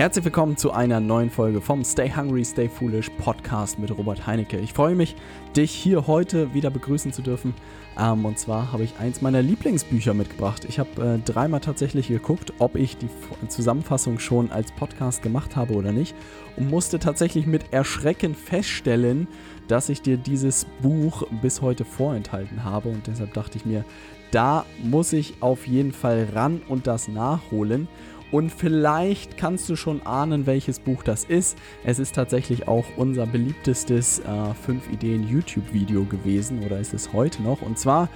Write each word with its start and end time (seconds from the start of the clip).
Herzlich 0.00 0.24
willkommen 0.24 0.56
zu 0.56 0.72
einer 0.72 0.98
neuen 0.98 1.28
Folge 1.28 1.60
vom 1.60 1.84
Stay 1.84 2.10
Hungry, 2.10 2.42
Stay 2.42 2.70
Foolish 2.70 3.10
Podcast 3.18 3.78
mit 3.78 3.90
Robert 3.90 4.26
Heinecke. 4.26 4.58
Ich 4.58 4.72
freue 4.72 4.94
mich, 4.94 5.14
dich 5.54 5.72
hier 5.72 6.06
heute 6.06 6.54
wieder 6.54 6.70
begrüßen 6.70 7.12
zu 7.12 7.20
dürfen. 7.20 7.52
Ähm, 7.98 8.24
und 8.24 8.38
zwar 8.38 8.72
habe 8.72 8.82
ich 8.82 8.98
eins 8.98 9.20
meiner 9.20 9.42
Lieblingsbücher 9.42 10.14
mitgebracht. 10.14 10.64
Ich 10.66 10.78
habe 10.78 11.18
äh, 11.22 11.30
dreimal 11.30 11.60
tatsächlich 11.60 12.08
geguckt, 12.08 12.54
ob 12.60 12.76
ich 12.76 12.96
die 12.96 13.10
Zusammenfassung 13.48 14.18
schon 14.18 14.50
als 14.50 14.72
Podcast 14.72 15.20
gemacht 15.20 15.54
habe 15.54 15.74
oder 15.74 15.92
nicht. 15.92 16.14
Und 16.56 16.70
musste 16.70 16.98
tatsächlich 16.98 17.44
mit 17.44 17.70
Erschrecken 17.70 18.34
feststellen, 18.34 19.28
dass 19.68 19.90
ich 19.90 20.00
dir 20.00 20.16
dieses 20.16 20.64
Buch 20.80 21.24
bis 21.42 21.60
heute 21.60 21.84
vorenthalten 21.84 22.64
habe. 22.64 22.88
Und 22.88 23.06
deshalb 23.06 23.34
dachte 23.34 23.58
ich 23.58 23.66
mir, 23.66 23.84
da 24.30 24.64
muss 24.82 25.12
ich 25.12 25.34
auf 25.40 25.66
jeden 25.66 25.92
Fall 25.92 26.26
ran 26.32 26.62
und 26.68 26.86
das 26.86 27.06
nachholen. 27.06 27.86
Und 28.30 28.50
vielleicht 28.50 29.36
kannst 29.36 29.68
du 29.68 29.76
schon 29.76 30.06
ahnen, 30.06 30.46
welches 30.46 30.78
Buch 30.78 31.02
das 31.02 31.24
ist. 31.24 31.56
Es 31.84 31.98
ist 31.98 32.14
tatsächlich 32.14 32.68
auch 32.68 32.84
unser 32.96 33.26
beliebtestes 33.26 34.22
5 34.64 34.88
äh, 34.88 34.92
Ideen 34.92 35.28
YouTube-Video 35.28 36.04
gewesen 36.04 36.62
oder 36.64 36.78
ist 36.78 36.94
es 36.94 37.12
heute 37.12 37.42
noch. 37.42 37.62
Und 37.62 37.78
zwar 37.78 38.08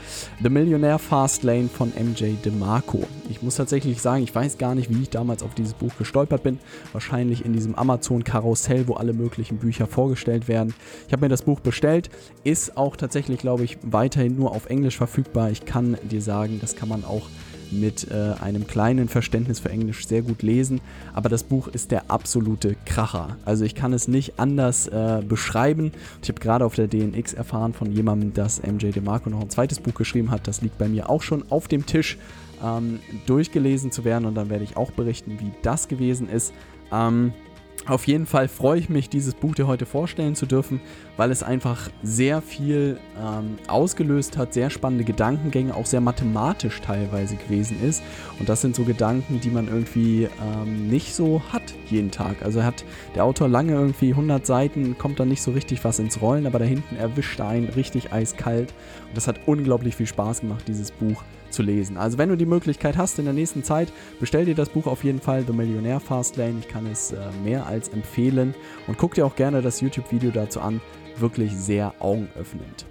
The 0.43 0.51
Millionaire 0.51 0.99
Fastlane 0.99 1.69
von 1.69 1.89
MJ 1.91 2.35
DeMarco. 2.45 3.07
Ich 3.29 3.43
muss 3.43 3.57
tatsächlich 3.57 4.01
sagen, 4.01 4.23
ich 4.23 4.35
weiß 4.35 4.59
gar 4.59 4.75
nicht, 4.75 4.95
wie 4.95 5.03
ich 5.03 5.11
damals 5.11 5.43
auf 5.43 5.55
dieses 5.55 5.75
Buch 5.75 5.93
gestolpert 5.99 6.43
bin. 6.43 6.59
Wahrscheinlich 6.93 7.45
in 7.45 7.53
diesem 7.53 7.75
Amazon-Karussell, 7.75 8.87
wo 8.87 8.95
alle 8.95 9.13
möglichen 9.13 9.59
Bücher 9.59 9.87
vorgestellt 9.87 10.47
werden. 10.47 10.75
Ich 11.07 11.13
habe 11.13 11.25
mir 11.25 11.29
das 11.29 11.43
Buch 11.43 11.61
bestellt. 11.61 12.11
Ist 12.45 12.77
auch 12.77 12.97
tatsächlich, 12.97 13.41
glaube 13.41 13.65
ich, 13.65 13.79
weiterhin 13.83 14.37
nur 14.37 14.53
auf 14.53 14.67
Englisch 14.67 14.97
verfügbar. 14.97 15.51
Ich 15.51 15.65
kann 15.65 15.97
dir 16.03 16.23
sagen, 16.23 16.59
das 16.61 16.77
kann 16.77 16.89
man 16.89 17.05
auch 17.05 17.29
mit 17.71 18.11
äh, 18.11 18.35
einem 18.41 18.67
kleinen 18.67 19.09
Verständnis 19.09 19.61
für 19.61 19.71
Englisch 19.71 20.07
sehr 20.07 20.23
gut 20.23 20.43
lesen. 20.43 20.81
Aber 21.13 21.29
das 21.29 21.43
Buch 21.43 21.69
ist 21.69 21.91
der 21.91 22.11
absolute 22.11 22.77
Kracher. 22.85 23.37
Also 23.45 23.65
ich 23.65 23.75
kann 23.75 23.93
es 23.93 24.09
nicht 24.09 24.39
anders 24.39 24.87
äh, 24.87 25.23
beschreiben. 25.27 25.93
Ich 26.23 26.29
habe 26.29 26.41
gerade 26.41 26.65
auf 26.65 26.75
der 26.75 26.89
DNX 26.89 27.35
erfahren 27.35 27.73
von 27.73 27.93
jemandem, 27.93 28.35
dass 28.35 28.63
MJ 28.63 28.91
DeMarco 28.91 29.31
noch 29.31 29.41
ein 29.41 29.51
zweites 29.51 29.81
Buch 29.81 29.95
geschrieben 29.95 30.31
hat. 30.31 30.47
Das 30.47 30.63
liegt 30.63 30.79
bei 30.79 30.89
mir 30.89 31.11
auch 31.11 31.23
schon 31.23 31.45
auf 31.51 31.69
dem 31.69 31.87
Tisch, 31.87 32.19
ähm, 32.63 33.01
durchgelesen 33.27 33.91
zu 33.91 34.05
werden. 34.05 34.25
Und 34.25 34.35
dann 34.35 34.51
werde 34.51 34.65
ich 34.65 34.77
auch 34.77 34.91
berichten, 34.91 35.39
wie 35.41 35.53
das 35.63 35.89
gewesen 35.89 36.29
ist. 36.29 36.53
Ähm, 36.93 37.33
auf 37.87 38.07
jeden 38.07 38.25
Fall 38.25 38.49
freue 38.49 38.79
ich 38.79 38.89
mich, 38.89 39.11
dieses 39.11 39.35
Buch 39.35 39.55
dir 39.55 39.67
heute 39.67 39.85
vorstellen 39.85 40.35
zu 40.35 40.47
dürfen, 40.47 40.81
weil 41.17 41.31
es 41.31 41.43
einfach 41.43 41.91
sehr 42.03 42.43
viel 42.43 42.99
ähm, 43.21 43.57
ausgelöst 43.69 44.37
hat, 44.37 44.55
sehr 44.55 44.71
spannende 44.71 45.05
Gedankengänge, 45.05 45.75
auch 45.75 45.87
sehr 45.87 46.01
mathematisch 46.01 46.81
teilweise 46.81 47.37
gewesen 47.37 47.83
ist. 47.83 48.03
Und 48.39 48.49
das 48.49 48.61
sind 48.61 48.75
so 48.75 48.85
Gedanken, 48.85 49.41
die 49.41 49.51
man 49.51 49.69
irgendwie 49.69 50.29
ähm, 50.43 50.89
nicht 50.89 51.15
so 51.15 51.43
hat 51.53 51.75
jeden 51.89 52.11
Tag. 52.11 52.43
Also 52.43 52.63
hat 52.63 52.85
der 53.15 53.25
Autor 53.25 53.49
lange 53.49 53.73
irgendwie 53.73 54.11
100 54.11 54.45
Seiten, 54.45 54.99
kommt 54.99 55.21
da 55.21 55.25
nicht 55.25 55.43
so 55.43 55.53
richtig 55.53 55.85
was 55.85 55.99
ins 55.99 56.21
Rollen, 56.21 56.47
aber 56.47 56.59
da 56.59 56.65
hinten 56.65 56.97
erwischt 56.97 57.39
er 57.39 57.49
einen 57.49 57.69
richtig 57.69 58.13
eiskalt. 58.13 58.75
Und 59.09 59.17
das 59.17 59.29
hat 59.29 59.41
unglaublich 59.47 59.97
viel 59.97 60.07
Spaß 60.07 60.41
gemacht, 60.41 60.65
dieses 60.67 60.91
Buch 60.91 61.23
zu 61.55 61.63
lesen. 61.63 61.97
Also 61.97 62.19
wenn 62.19 62.29
du 62.29 62.37
die 62.37 62.47
Möglichkeit 62.47 62.97
hast 62.97 63.19
in 63.19 63.25
der 63.25 63.35
nächsten 63.35 63.63
Zeit, 63.63 63.93
bestell 64.21 64.45
dir 64.45 64.55
das 64.55 64.69
Buch 64.69 64.87
auf 64.87 65.05
jeden 65.05 65.21
Fall, 65.21 65.45
The 65.47 65.53
Millionaire 65.53 66.01
Fastlane. 66.01 66.57
Ich 66.61 66.69
kann 66.69 66.87
es 66.87 67.13
äh, 67.13 67.19
mehr 67.45 67.67
als 67.67 67.89
empfehlen 67.89 68.55
und 68.87 68.99
guck 68.99 69.15
dir 69.15 69.25
auch 69.25 69.37
gerne 69.37 69.63
das 69.63 69.81
YouTube-Video 69.81 70.31
dazu 70.33 70.61
an. 70.61 70.81
Wirklich 71.19 71.53
sehr 71.53 71.95
augenöffnend. 72.01 72.87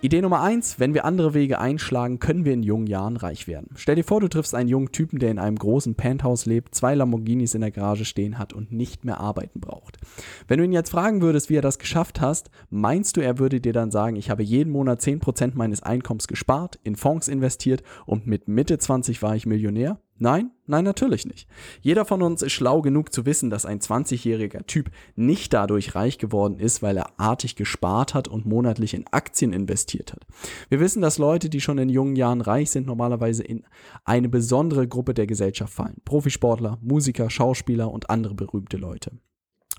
Idee 0.00 0.22
Nummer 0.22 0.42
1, 0.42 0.78
wenn 0.78 0.94
wir 0.94 1.04
andere 1.04 1.34
Wege 1.34 1.58
einschlagen, 1.58 2.20
können 2.20 2.44
wir 2.44 2.52
in 2.52 2.62
jungen 2.62 2.86
Jahren 2.86 3.16
reich 3.16 3.48
werden. 3.48 3.70
Stell 3.74 3.96
dir 3.96 4.04
vor, 4.04 4.20
du 4.20 4.28
triffst 4.28 4.54
einen 4.54 4.68
jungen 4.68 4.92
Typen, 4.92 5.18
der 5.18 5.32
in 5.32 5.40
einem 5.40 5.56
großen 5.56 5.96
Penthouse 5.96 6.46
lebt, 6.46 6.72
zwei 6.74 6.94
Lamborghinis 6.94 7.54
in 7.54 7.62
der 7.62 7.72
Garage 7.72 8.04
stehen 8.04 8.38
hat 8.38 8.52
und 8.52 8.70
nicht 8.70 9.04
mehr 9.04 9.18
arbeiten 9.18 9.58
braucht. 9.58 9.98
Wenn 10.46 10.58
du 10.58 10.64
ihn 10.64 10.72
jetzt 10.72 10.90
fragen 10.90 11.20
würdest, 11.20 11.50
wie 11.50 11.56
er 11.56 11.62
das 11.62 11.80
geschafft 11.80 12.20
hast, 12.20 12.48
meinst 12.70 13.16
du, 13.16 13.20
er 13.20 13.40
würde 13.40 13.60
dir 13.60 13.72
dann 13.72 13.90
sagen, 13.90 14.14
ich 14.14 14.30
habe 14.30 14.44
jeden 14.44 14.70
Monat 14.70 15.00
10% 15.00 15.52
meines 15.54 15.82
Einkommens 15.82 16.28
gespart, 16.28 16.78
in 16.84 16.94
Fonds 16.94 17.26
investiert 17.26 17.82
und 18.06 18.24
mit 18.24 18.46
Mitte 18.46 18.78
20 18.78 19.20
war 19.20 19.34
ich 19.34 19.46
Millionär? 19.46 19.98
Nein, 20.20 20.50
nein, 20.66 20.84
natürlich 20.84 21.26
nicht. 21.26 21.48
Jeder 21.80 22.04
von 22.04 22.22
uns 22.22 22.42
ist 22.42 22.52
schlau 22.52 22.82
genug 22.82 23.12
zu 23.12 23.24
wissen, 23.24 23.50
dass 23.50 23.64
ein 23.64 23.78
20-jähriger 23.78 24.66
Typ 24.66 24.90
nicht 25.14 25.52
dadurch 25.52 25.94
reich 25.94 26.18
geworden 26.18 26.58
ist, 26.58 26.82
weil 26.82 26.96
er 26.96 27.20
artig 27.20 27.54
gespart 27.54 28.14
hat 28.14 28.26
und 28.26 28.44
monatlich 28.44 28.94
in 28.94 29.06
Aktien 29.12 29.52
investiert 29.52 30.12
hat. 30.12 30.26
Wir 30.68 30.80
wissen, 30.80 31.02
dass 31.02 31.18
Leute, 31.18 31.48
die 31.48 31.60
schon 31.60 31.78
in 31.78 31.88
jungen 31.88 32.16
Jahren 32.16 32.40
reich 32.40 32.70
sind, 32.70 32.86
normalerweise 32.86 33.44
in 33.44 33.64
eine 34.04 34.28
besondere 34.28 34.88
Gruppe 34.88 35.14
der 35.14 35.28
Gesellschaft 35.28 35.72
fallen. 35.72 36.02
Profisportler, 36.04 36.78
Musiker, 36.82 37.30
Schauspieler 37.30 37.92
und 37.92 38.10
andere 38.10 38.34
berühmte 38.34 38.76
Leute. 38.76 39.12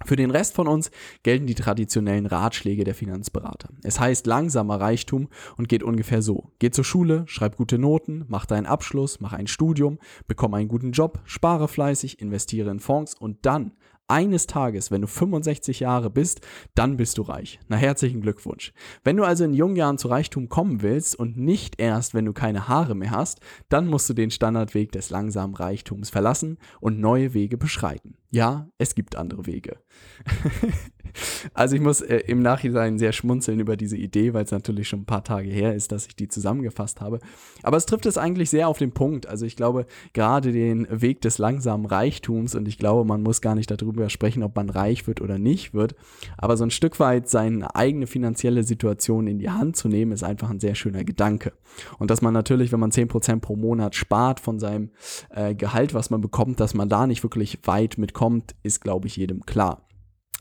Für 0.05 0.15
den 0.15 0.31
Rest 0.31 0.55
von 0.55 0.67
uns 0.67 0.91
gelten 1.23 1.47
die 1.47 1.55
traditionellen 1.55 2.25
Ratschläge 2.25 2.83
der 2.83 2.95
Finanzberater. 2.95 3.69
Es 3.83 3.99
heißt 3.99 4.27
langsamer 4.27 4.79
Reichtum 4.79 5.27
und 5.57 5.69
geht 5.69 5.83
ungefähr 5.83 6.21
so. 6.21 6.51
Geh 6.59 6.71
zur 6.71 6.83
Schule, 6.83 7.23
schreib 7.27 7.57
gute 7.57 7.77
Noten, 7.77 8.25
mach 8.27 8.45
deinen 8.45 8.65
Abschluss, 8.65 9.19
mach 9.19 9.33
ein 9.33 9.47
Studium, 9.47 9.99
bekomm 10.27 10.53
einen 10.53 10.69
guten 10.69 10.91
Job, 10.91 11.19
spare 11.25 11.67
fleißig, 11.67 12.21
investiere 12.21 12.71
in 12.71 12.79
Fonds 12.79 13.13
und 13.13 13.45
dann 13.45 13.73
eines 14.09 14.47
Tages, 14.47 14.89
wenn 14.89 15.01
du 15.01 15.07
65 15.07 15.81
Jahre 15.81 16.09
bist, 16.09 16.41
dann 16.73 16.97
bist 16.97 17.17
du 17.17 17.21
reich. 17.21 17.59
Na 17.67 17.77
herzlichen 17.77 18.21
Glückwunsch. 18.21 18.73
Wenn 19.03 19.17
du 19.17 19.23
also 19.23 19.43
in 19.43 19.53
jungen 19.53 19.75
Jahren 19.75 19.99
zu 19.99 20.07
Reichtum 20.07 20.49
kommen 20.49 20.81
willst 20.81 21.15
und 21.15 21.37
nicht 21.37 21.79
erst, 21.79 22.15
wenn 22.15 22.25
du 22.25 22.33
keine 22.33 22.67
Haare 22.67 22.95
mehr 22.95 23.11
hast, 23.11 23.39
dann 23.69 23.87
musst 23.87 24.09
du 24.09 24.13
den 24.13 24.31
Standardweg 24.31 24.91
des 24.91 25.11
langsamen 25.11 25.55
Reichtums 25.55 26.09
verlassen 26.09 26.57
und 26.81 26.99
neue 26.99 27.35
Wege 27.35 27.57
beschreiten. 27.57 28.18
Ja, 28.31 28.67
es 28.77 28.93
gibt 28.93 29.15
andere 29.15 29.47
Wege. 29.47 29.77
also 31.55 31.75
ich 31.75 31.81
muss 31.81 32.01
äh, 32.01 32.17
im 32.27 32.43
Nachhinein 32.43 32.99
sehr 32.99 33.11
schmunzeln 33.11 33.59
über 33.59 33.75
diese 33.75 33.97
Idee, 33.97 34.35
weil 34.35 34.43
es 34.43 34.51
natürlich 34.51 34.87
schon 34.87 35.01
ein 35.01 35.05
paar 35.05 35.23
Tage 35.23 35.49
her 35.49 35.73
ist, 35.73 35.91
dass 35.91 36.05
ich 36.05 36.15
die 36.15 36.27
zusammengefasst 36.27 37.01
habe. 37.01 37.19
Aber 37.63 37.77
es 37.77 37.87
trifft 37.87 38.05
es 38.05 38.19
eigentlich 38.19 38.51
sehr 38.51 38.67
auf 38.67 38.77
den 38.77 38.91
Punkt. 38.91 39.27
Also 39.27 39.47
ich 39.47 39.55
glaube, 39.55 39.87
gerade 40.13 40.51
den 40.51 40.87
Weg 40.91 41.21
des 41.21 41.39
langsamen 41.39 41.87
Reichtums 41.87 42.53
und 42.53 42.67
ich 42.67 42.77
glaube, 42.77 43.03
man 43.03 43.23
muss 43.23 43.41
gar 43.41 43.55
nicht 43.55 43.71
darüber 43.71 44.09
sprechen, 44.09 44.43
ob 44.43 44.55
man 44.55 44.69
reich 44.69 45.07
wird 45.07 45.21
oder 45.21 45.39
nicht 45.39 45.73
wird. 45.73 45.95
Aber 46.37 46.55
so 46.55 46.63
ein 46.63 46.71
Stück 46.71 46.99
weit 46.99 47.29
seine 47.29 47.75
eigene 47.75 48.05
finanzielle 48.05 48.63
Situation 48.63 49.25
in 49.25 49.39
die 49.39 49.49
Hand 49.49 49.75
zu 49.75 49.87
nehmen, 49.87 50.11
ist 50.11 50.23
einfach 50.23 50.51
ein 50.51 50.59
sehr 50.59 50.75
schöner 50.75 51.03
Gedanke. 51.03 51.53
Und 51.97 52.11
dass 52.11 52.21
man 52.21 52.33
natürlich, 52.33 52.71
wenn 52.71 52.79
man 52.79 52.91
10% 52.91 53.39
pro 53.39 53.55
Monat 53.55 53.95
spart 53.95 54.39
von 54.39 54.59
seinem 54.59 54.91
äh, 55.31 55.55
Gehalt, 55.55 55.95
was 55.95 56.11
man 56.11 56.21
bekommt, 56.21 56.59
dass 56.59 56.75
man 56.75 56.89
da 56.89 57.07
nicht 57.07 57.23
wirklich 57.23 57.59
weit 57.63 57.97
mit 57.97 58.13
kommt, 58.19 58.53
ist, 58.63 58.81
glaube 58.81 59.07
ich, 59.07 59.15
jedem 59.15 59.45
klar. 59.45 59.87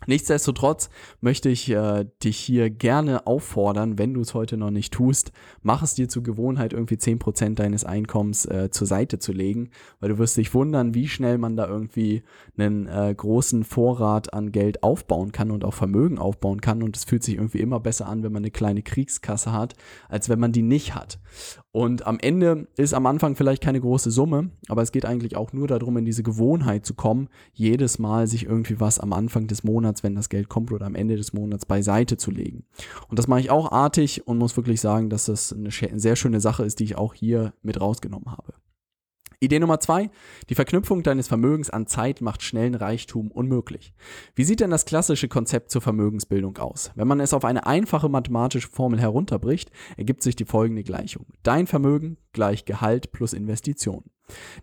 Nichtsdestotrotz 0.08 0.88
möchte 1.20 1.50
ich 1.50 1.68
äh, 1.68 2.06
dich 2.24 2.38
hier 2.38 2.70
gerne 2.70 3.26
auffordern, 3.26 3.98
wenn 3.98 4.14
du 4.14 4.22
es 4.22 4.32
heute 4.32 4.56
noch 4.56 4.70
nicht 4.70 4.94
tust, 4.94 5.32
mach 5.60 5.82
es 5.82 5.94
dir 5.94 6.08
zur 6.08 6.22
Gewohnheit, 6.22 6.72
irgendwie 6.72 6.94
10% 6.94 7.56
deines 7.56 7.84
Einkommens 7.84 8.46
äh, 8.46 8.70
zur 8.70 8.86
Seite 8.86 9.18
zu 9.18 9.32
legen, 9.32 9.68
weil 10.00 10.08
du 10.08 10.16
wirst 10.16 10.38
dich 10.38 10.54
wundern, 10.54 10.94
wie 10.94 11.08
schnell 11.08 11.36
man 11.36 11.56
da 11.56 11.68
irgendwie 11.68 12.22
einen 12.56 12.86
äh, 12.86 13.14
großen 13.14 13.64
Vorrat 13.64 14.32
an 14.32 14.50
Geld 14.50 14.82
aufbauen 14.82 15.30
kann 15.30 15.50
und 15.50 15.62
auch 15.62 15.74
Vermögen 15.74 16.18
aufbauen 16.18 16.62
kann 16.62 16.82
und 16.82 16.96
es 16.96 17.04
fühlt 17.04 17.22
sich 17.22 17.34
irgendwie 17.34 17.60
immer 17.60 17.78
besser 17.78 18.08
an, 18.08 18.22
wenn 18.22 18.32
man 18.32 18.42
eine 18.42 18.50
kleine 18.50 18.80
Kriegskasse 18.80 19.52
hat, 19.52 19.74
als 20.08 20.30
wenn 20.30 20.40
man 20.40 20.52
die 20.52 20.62
nicht 20.62 20.94
hat. 20.94 21.18
Und 21.70 22.06
am 22.06 22.18
Ende 22.18 22.66
ist 22.76 22.94
am 22.94 23.04
Anfang 23.04 23.36
vielleicht 23.36 23.62
keine 23.62 23.80
große 23.80 24.10
Summe, 24.10 24.50
aber 24.68 24.82
es 24.82 24.90
geht 24.90 25.04
eigentlich 25.04 25.36
auch 25.36 25.52
nur 25.52 25.68
darum, 25.68 25.98
in 25.98 26.06
diese 26.06 26.22
Gewohnheit 26.22 26.86
zu 26.86 26.94
kommen, 26.94 27.28
jedes 27.52 27.98
Mal 27.98 28.26
sich 28.26 28.46
irgendwie 28.46 28.80
was 28.80 28.98
am 28.98 29.12
Anfang 29.12 29.46
des 29.46 29.64
Monats, 29.64 29.97
wenn 30.02 30.14
das 30.14 30.28
Geld 30.28 30.48
kommt 30.48 30.72
oder 30.72 30.86
am 30.86 30.94
Ende 30.94 31.16
des 31.16 31.32
Monats 31.32 31.66
beiseite 31.66 32.16
zu 32.16 32.30
legen. 32.30 32.64
Und 33.08 33.18
das 33.18 33.28
mache 33.28 33.40
ich 33.40 33.50
auch 33.50 33.72
artig 33.72 34.26
und 34.26 34.38
muss 34.38 34.56
wirklich 34.56 34.80
sagen, 34.80 35.10
dass 35.10 35.26
das 35.26 35.52
eine 35.52 35.70
sehr 35.70 36.16
schöne 36.16 36.40
Sache 36.40 36.64
ist, 36.64 36.80
die 36.80 36.84
ich 36.84 36.96
auch 36.96 37.14
hier 37.14 37.52
mit 37.62 37.80
rausgenommen 37.80 38.30
habe. 38.30 38.54
Idee 39.40 39.60
Nummer 39.60 39.78
zwei, 39.78 40.10
die 40.48 40.56
Verknüpfung 40.56 41.04
deines 41.04 41.28
Vermögens 41.28 41.70
an 41.70 41.86
Zeit 41.86 42.20
macht 42.20 42.42
schnellen 42.42 42.74
Reichtum 42.74 43.30
unmöglich. 43.30 43.94
Wie 44.34 44.42
sieht 44.42 44.58
denn 44.58 44.70
das 44.70 44.84
klassische 44.84 45.28
Konzept 45.28 45.70
zur 45.70 45.80
Vermögensbildung 45.80 46.58
aus? 46.58 46.90
Wenn 46.96 47.06
man 47.06 47.20
es 47.20 47.32
auf 47.32 47.44
eine 47.44 47.64
einfache 47.64 48.08
mathematische 48.08 48.68
Formel 48.68 49.00
herunterbricht, 49.00 49.70
ergibt 49.96 50.24
sich 50.24 50.34
die 50.34 50.44
folgende 50.44 50.82
Gleichung. 50.82 51.26
Dein 51.44 51.68
Vermögen 51.68 52.16
gleich 52.38 52.64
Gehalt 52.64 53.10
plus 53.10 53.32
Investition. 53.32 54.04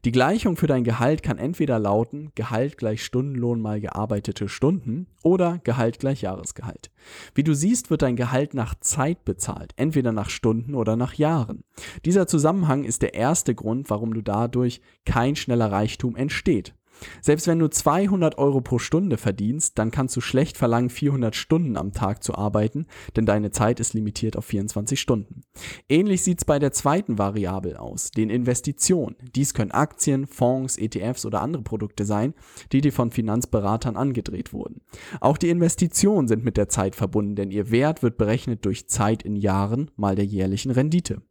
Die 0.06 0.14
Gleichung 0.14 0.56
für 0.56 0.68
dein 0.68 0.86
Gehalt 0.86 1.24
kann 1.24 1.38
entweder 1.38 1.78
lauten 1.78 2.32
Gehalt 2.36 2.78
gleich 2.78 3.04
Stundenlohn 3.04 3.60
mal 3.60 3.82
gearbeitete 3.82 4.48
Stunden 4.48 5.08
oder 5.24 5.60
Gehalt 5.66 6.00
gleich 6.00 6.22
Jahresgehalt. 6.22 6.90
Wie 7.34 7.44
du 7.44 7.54
siehst, 7.54 7.90
wird 7.90 8.02
dein 8.02 8.16
Gehalt 8.16 8.54
nach 8.54 8.76
Zeit 8.80 9.26
bezahlt, 9.26 9.74
entweder 9.76 10.14
nach 10.14 10.30
Stunden 10.30 10.74
oder 10.74 10.96
nach 10.96 11.16
Jahren. 11.16 11.66
Dieser 12.06 12.28
Zusammenhang 12.28 12.86
ist 12.86 13.02
der 13.02 13.14
erste 13.14 13.54
Grund, 13.56 13.90
warum 13.90 14.14
du 14.14 14.22
dadurch 14.22 14.80
kein 15.04 15.36
schneller 15.36 15.70
Reichtum 15.70 16.16
entsteht. 16.16 16.76
Selbst 17.22 17.48
wenn 17.48 17.60
du 17.60 17.68
200 17.68 18.38
Euro 18.38 18.62
pro 18.62 18.80
Stunde 18.80 19.18
verdienst, 19.18 19.78
dann 19.78 19.92
kannst 19.92 20.16
du 20.16 20.22
schlecht 20.22 20.58
verlangen, 20.58 20.90
400 20.90 21.36
Stunden 21.36 21.78
am 21.78 21.92
Tag 21.92 22.24
zu 22.24 22.36
arbeiten, 22.36 22.88
denn 23.16 23.26
deine 23.26 23.52
Zeit 23.52 23.80
ist 23.80 23.94
limitiert 23.94 24.38
auf 24.38 24.46
24 24.46 25.00
Stunden. 25.00 25.42
Ähnlich 25.90 26.24
sieht 26.24 26.40
es 26.40 26.46
bei 26.46 26.60
der 26.60 26.72
zweiten 26.72 27.18
Variable 27.18 27.80
aus, 27.80 28.12
den 28.12 28.30
Investitionen. 28.30 29.16
Dies 29.36 29.54
können 29.54 29.72
Aktien, 29.72 30.28
Fonds, 30.28 30.78
ETFs 30.78 31.26
oder 31.26 31.42
andere 31.42 31.64
Produkte 31.64 32.06
sein, 32.06 32.34
die 32.72 32.82
dir 32.82 32.94
von 32.94 33.12
Finanzberatern 33.12 33.96
angedreht 33.96 34.54
wurden. 34.54 34.82
Auch 35.20 35.38
die 35.38 35.50
Investitionen 35.50 36.28
sind 36.28 36.44
mit 36.44 36.58
der 36.58 36.70
Zeit 36.70 36.96
verbunden, 36.96 37.36
denn 37.36 37.52
ihr 37.52 37.72
Wert 37.72 38.04
wird 38.04 38.18
berechnet 38.18 38.66
durch 38.66 38.88
Zeit 38.88 39.24
in 39.24 39.36
Jahren 39.36 39.92
mal 39.96 40.16
der 40.16 40.26
jährlichen 40.26 40.72
Rendite. 40.72 41.22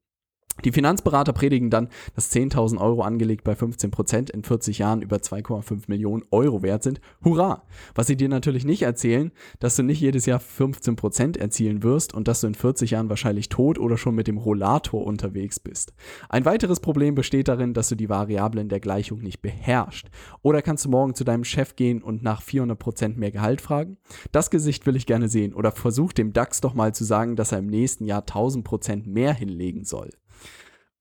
Die 0.62 0.72
Finanzberater 0.72 1.32
predigen 1.32 1.68
dann, 1.68 1.88
dass 2.14 2.32
10.000 2.32 2.78
Euro 2.78 3.02
angelegt 3.02 3.44
bei 3.44 3.52
15% 3.52 4.30
in 4.30 4.44
40 4.44 4.78
Jahren 4.78 5.02
über 5.02 5.16
2,5 5.16 5.84
Millionen 5.88 6.22
Euro 6.30 6.62
wert 6.62 6.82
sind. 6.82 7.00
Hurra! 7.24 7.64
Was 7.94 8.06
sie 8.06 8.16
dir 8.16 8.28
natürlich 8.28 8.64
nicht 8.64 8.82
erzählen, 8.82 9.32
dass 9.58 9.76
du 9.76 9.82
nicht 9.82 10.00
jedes 10.00 10.26
Jahr 10.26 10.40
15% 10.40 11.38
erzielen 11.38 11.82
wirst 11.82 12.14
und 12.14 12.28
dass 12.28 12.40
du 12.40 12.46
in 12.46 12.54
40 12.54 12.92
Jahren 12.92 13.10
wahrscheinlich 13.10 13.48
tot 13.48 13.78
oder 13.78 13.98
schon 13.98 14.14
mit 14.14 14.28
dem 14.28 14.38
Rollator 14.38 15.04
unterwegs 15.04 15.58
bist. 15.58 15.92
Ein 16.28 16.44
weiteres 16.44 16.80
Problem 16.80 17.14
besteht 17.14 17.48
darin, 17.48 17.74
dass 17.74 17.88
du 17.88 17.96
die 17.96 18.08
Variablen 18.08 18.68
der 18.68 18.80
Gleichung 18.80 19.20
nicht 19.20 19.42
beherrschst. 19.42 20.08
Oder 20.42 20.62
kannst 20.62 20.84
du 20.84 20.88
morgen 20.88 21.14
zu 21.14 21.24
deinem 21.24 21.44
Chef 21.44 21.76
gehen 21.76 22.02
und 22.02 22.22
nach 22.22 22.42
400% 22.42 23.18
mehr 23.18 23.32
Gehalt 23.32 23.60
fragen? 23.60 23.98
Das 24.32 24.50
Gesicht 24.50 24.86
will 24.86 24.96
ich 24.96 25.06
gerne 25.06 25.28
sehen. 25.28 25.52
Oder 25.52 25.72
versuch 25.72 26.12
dem 26.12 26.32
DAX 26.32 26.60
doch 26.60 26.74
mal 26.74 26.94
zu 26.94 27.04
sagen, 27.04 27.36
dass 27.36 27.52
er 27.52 27.58
im 27.58 27.66
nächsten 27.66 28.06
Jahr 28.06 28.22
1000% 28.22 29.08
mehr 29.08 29.34
hinlegen 29.34 29.84
soll 29.84 30.10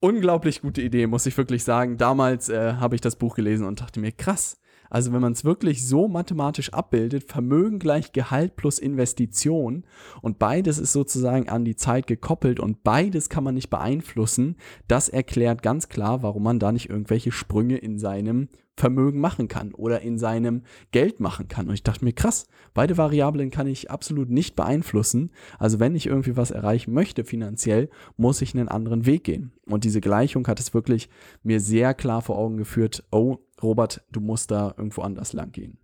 unglaublich 0.03 0.61
gute 0.61 0.81
Idee, 0.81 1.07
muss 1.07 1.25
ich 1.25 1.38
wirklich 1.38 1.63
sagen. 1.63 1.97
Damals 1.97 2.50
äh, 2.50 2.73
habe 2.73 2.95
ich 2.95 3.01
das 3.01 3.15
Buch 3.15 3.35
gelesen 3.35 3.65
und 3.65 3.79
dachte 3.79 4.01
mir, 4.01 4.11
krass. 4.11 4.59
Also 4.89 5.13
wenn 5.13 5.21
man 5.21 5.31
es 5.31 5.45
wirklich 5.45 5.88
so 5.88 6.07
mathematisch 6.07 6.71
abbildet, 6.73 7.23
Vermögen 7.23 7.79
gleich 7.79 8.11
Gehalt 8.11 8.57
plus 8.57 8.77
Investition 8.77 9.85
und 10.21 10.38
beides 10.38 10.77
ist 10.77 10.91
sozusagen 10.91 11.50
an 11.50 11.65
die 11.65 11.77
Zeit 11.77 12.05
gekoppelt 12.05 12.59
und 12.59 12.83
beides 12.83 13.29
kann 13.29 13.44
man 13.44 13.55
nicht 13.55 13.71
beeinflussen, 13.71 14.57
das 14.88 15.09
erklärt 15.09 15.63
ganz 15.63 15.89
klar, 15.89 16.21
warum 16.21 16.44
man 16.44 16.59
da 16.59 16.71
nicht 16.71 16.89
irgendwelche 16.89 17.31
Sprünge 17.31 17.77
in 17.77 17.97
seinem 17.97 18.50
Vermögen 18.75 19.20
machen 19.20 19.48
kann 19.48 19.74
oder 19.74 20.02
in 20.02 20.18
seinem 20.18 20.64
Geld 20.92 21.20
machen 21.20 21.48
kann. 21.48 21.68
Und 21.68 21.75
ich 21.75 21.84
dachte 21.84 22.04
mir, 22.04 22.14
krass, 22.14 22.48
beide 22.74 22.98
Variablen 22.98 23.52
kann 23.52 23.68
ich 23.68 23.92
absolut 23.92 24.30
nicht 24.30 24.56
beeinflussen. 24.56 25.31
Also 25.60 25.80
wenn 25.80 25.96
ich 25.96 26.08
irgendwie 26.08 26.36
was 26.38 26.52
erreichen 26.52 26.94
möchte 26.94 27.24
finanziell, 27.24 27.90
muss 28.18 28.42
ich 28.42 28.56
einen 28.56 28.70
anderen 28.70 29.06
Weg 29.06 29.25
gehen. 29.25 29.52
Und 29.66 29.84
diese 29.84 30.02
Gleichung 30.02 30.48
hat 30.48 30.60
es 30.60 30.74
wirklich 30.74 31.10
mir 31.44 31.60
sehr 31.60 31.94
klar 31.94 32.22
vor 32.22 32.38
Augen 32.38 32.58
geführt, 32.58 33.04
oh, 33.12 33.38
Robert, 33.62 34.04
du 34.12 34.20
musst 34.20 34.52
da 34.52 34.74
irgendwo 34.75 35.02
anders 35.02 35.34
lang 35.34 35.52
gehen. 35.52 35.78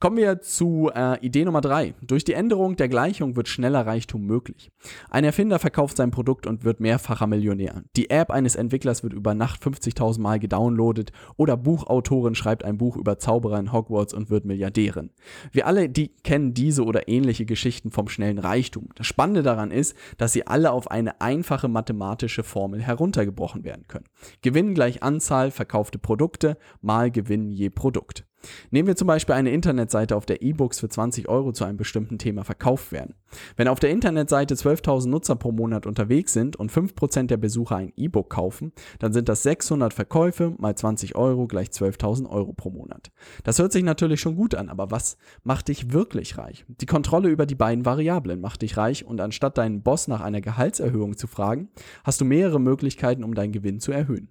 Kommen 0.00 0.16
wir 0.16 0.40
zu 0.40 0.90
äh, 0.94 1.18
Idee 1.20 1.44
Nummer 1.44 1.60
drei. 1.60 1.92
Durch 2.00 2.24
die 2.24 2.32
Änderung 2.32 2.74
der 2.74 2.88
Gleichung 2.88 3.36
wird 3.36 3.48
schneller 3.48 3.84
Reichtum 3.84 4.24
möglich. 4.24 4.70
Ein 5.10 5.24
Erfinder 5.24 5.58
verkauft 5.58 5.98
sein 5.98 6.10
Produkt 6.10 6.46
und 6.46 6.64
wird 6.64 6.80
mehrfacher 6.80 7.26
Millionär. 7.26 7.82
Die 7.96 8.08
App 8.08 8.30
eines 8.30 8.56
Entwicklers 8.56 9.02
wird 9.02 9.12
über 9.12 9.34
Nacht 9.34 9.62
50.000 9.62 10.18
Mal 10.18 10.38
gedownloadet 10.38 11.12
oder 11.36 11.58
Buchautorin 11.58 12.34
schreibt 12.34 12.64
ein 12.64 12.78
Buch 12.78 12.96
über 12.96 13.18
Zauberer 13.18 13.60
in 13.60 13.74
Hogwarts 13.74 14.14
und 14.14 14.30
wird 14.30 14.46
Milliardärin. 14.46 15.10
Wir 15.52 15.66
alle 15.66 15.90
die 15.90 16.08
kennen 16.24 16.54
diese 16.54 16.84
oder 16.84 17.06
ähnliche 17.06 17.44
Geschichten 17.44 17.90
vom 17.90 18.08
schnellen 18.08 18.38
Reichtum. 18.38 18.88
Das 18.94 19.06
Spannende 19.06 19.42
daran 19.42 19.70
ist, 19.70 19.94
dass 20.16 20.32
sie 20.32 20.46
alle 20.46 20.72
auf 20.72 20.90
eine 20.90 21.20
einfache 21.20 21.68
mathematische 21.68 22.42
Formel 22.42 22.80
heruntergebrochen 22.80 23.64
werden 23.64 23.84
können. 23.86 24.06
Gewinn 24.40 24.72
gleich 24.72 25.02
Anzahl 25.02 25.50
verkaufte 25.50 25.98
Produkte 25.98 26.56
mal 26.80 27.10
Gewinn 27.10 27.50
je 27.50 27.68
Produkt. 27.68 28.24
Nehmen 28.70 28.88
wir 28.88 28.96
zum 28.96 29.06
Beispiel 29.06 29.34
eine 29.34 29.50
Internetseite, 29.50 30.16
auf 30.16 30.26
der 30.26 30.42
E-Books 30.42 30.80
für 30.80 30.88
20 30.88 31.28
Euro 31.28 31.52
zu 31.52 31.64
einem 31.64 31.76
bestimmten 31.76 32.18
Thema 32.18 32.44
verkauft 32.44 32.92
werden. 32.92 33.14
Wenn 33.56 33.68
auf 33.68 33.80
der 33.80 33.90
Internetseite 33.90 34.54
12.000 34.54 35.08
Nutzer 35.08 35.36
pro 35.36 35.52
Monat 35.52 35.86
unterwegs 35.86 36.32
sind 36.32 36.56
und 36.56 36.72
5% 36.72 37.26
der 37.26 37.36
Besucher 37.36 37.76
ein 37.76 37.92
E-Book 37.96 38.30
kaufen, 38.30 38.72
dann 38.98 39.12
sind 39.12 39.28
das 39.28 39.42
600 39.42 39.94
Verkäufe 39.94 40.54
mal 40.58 40.74
20 40.74 41.16
Euro 41.16 41.46
gleich 41.46 41.68
12.000 41.68 42.28
Euro 42.28 42.52
pro 42.52 42.70
Monat. 42.70 43.10
Das 43.44 43.58
hört 43.58 43.72
sich 43.72 43.82
natürlich 43.82 44.20
schon 44.20 44.36
gut 44.36 44.54
an, 44.54 44.68
aber 44.68 44.90
was 44.90 45.16
macht 45.44 45.68
dich 45.68 45.92
wirklich 45.92 46.38
reich? 46.38 46.64
Die 46.68 46.86
Kontrolle 46.86 47.28
über 47.28 47.46
die 47.46 47.54
beiden 47.54 47.84
Variablen 47.84 48.40
macht 48.40 48.62
dich 48.62 48.76
reich 48.76 49.04
und 49.04 49.20
anstatt 49.20 49.58
deinen 49.58 49.82
Boss 49.82 50.08
nach 50.08 50.20
einer 50.20 50.40
Gehaltserhöhung 50.40 51.16
zu 51.16 51.26
fragen, 51.26 51.68
hast 52.04 52.20
du 52.20 52.24
mehrere 52.24 52.60
Möglichkeiten, 52.60 53.24
um 53.24 53.34
deinen 53.34 53.52
Gewinn 53.52 53.80
zu 53.80 53.92
erhöhen. 53.92 54.28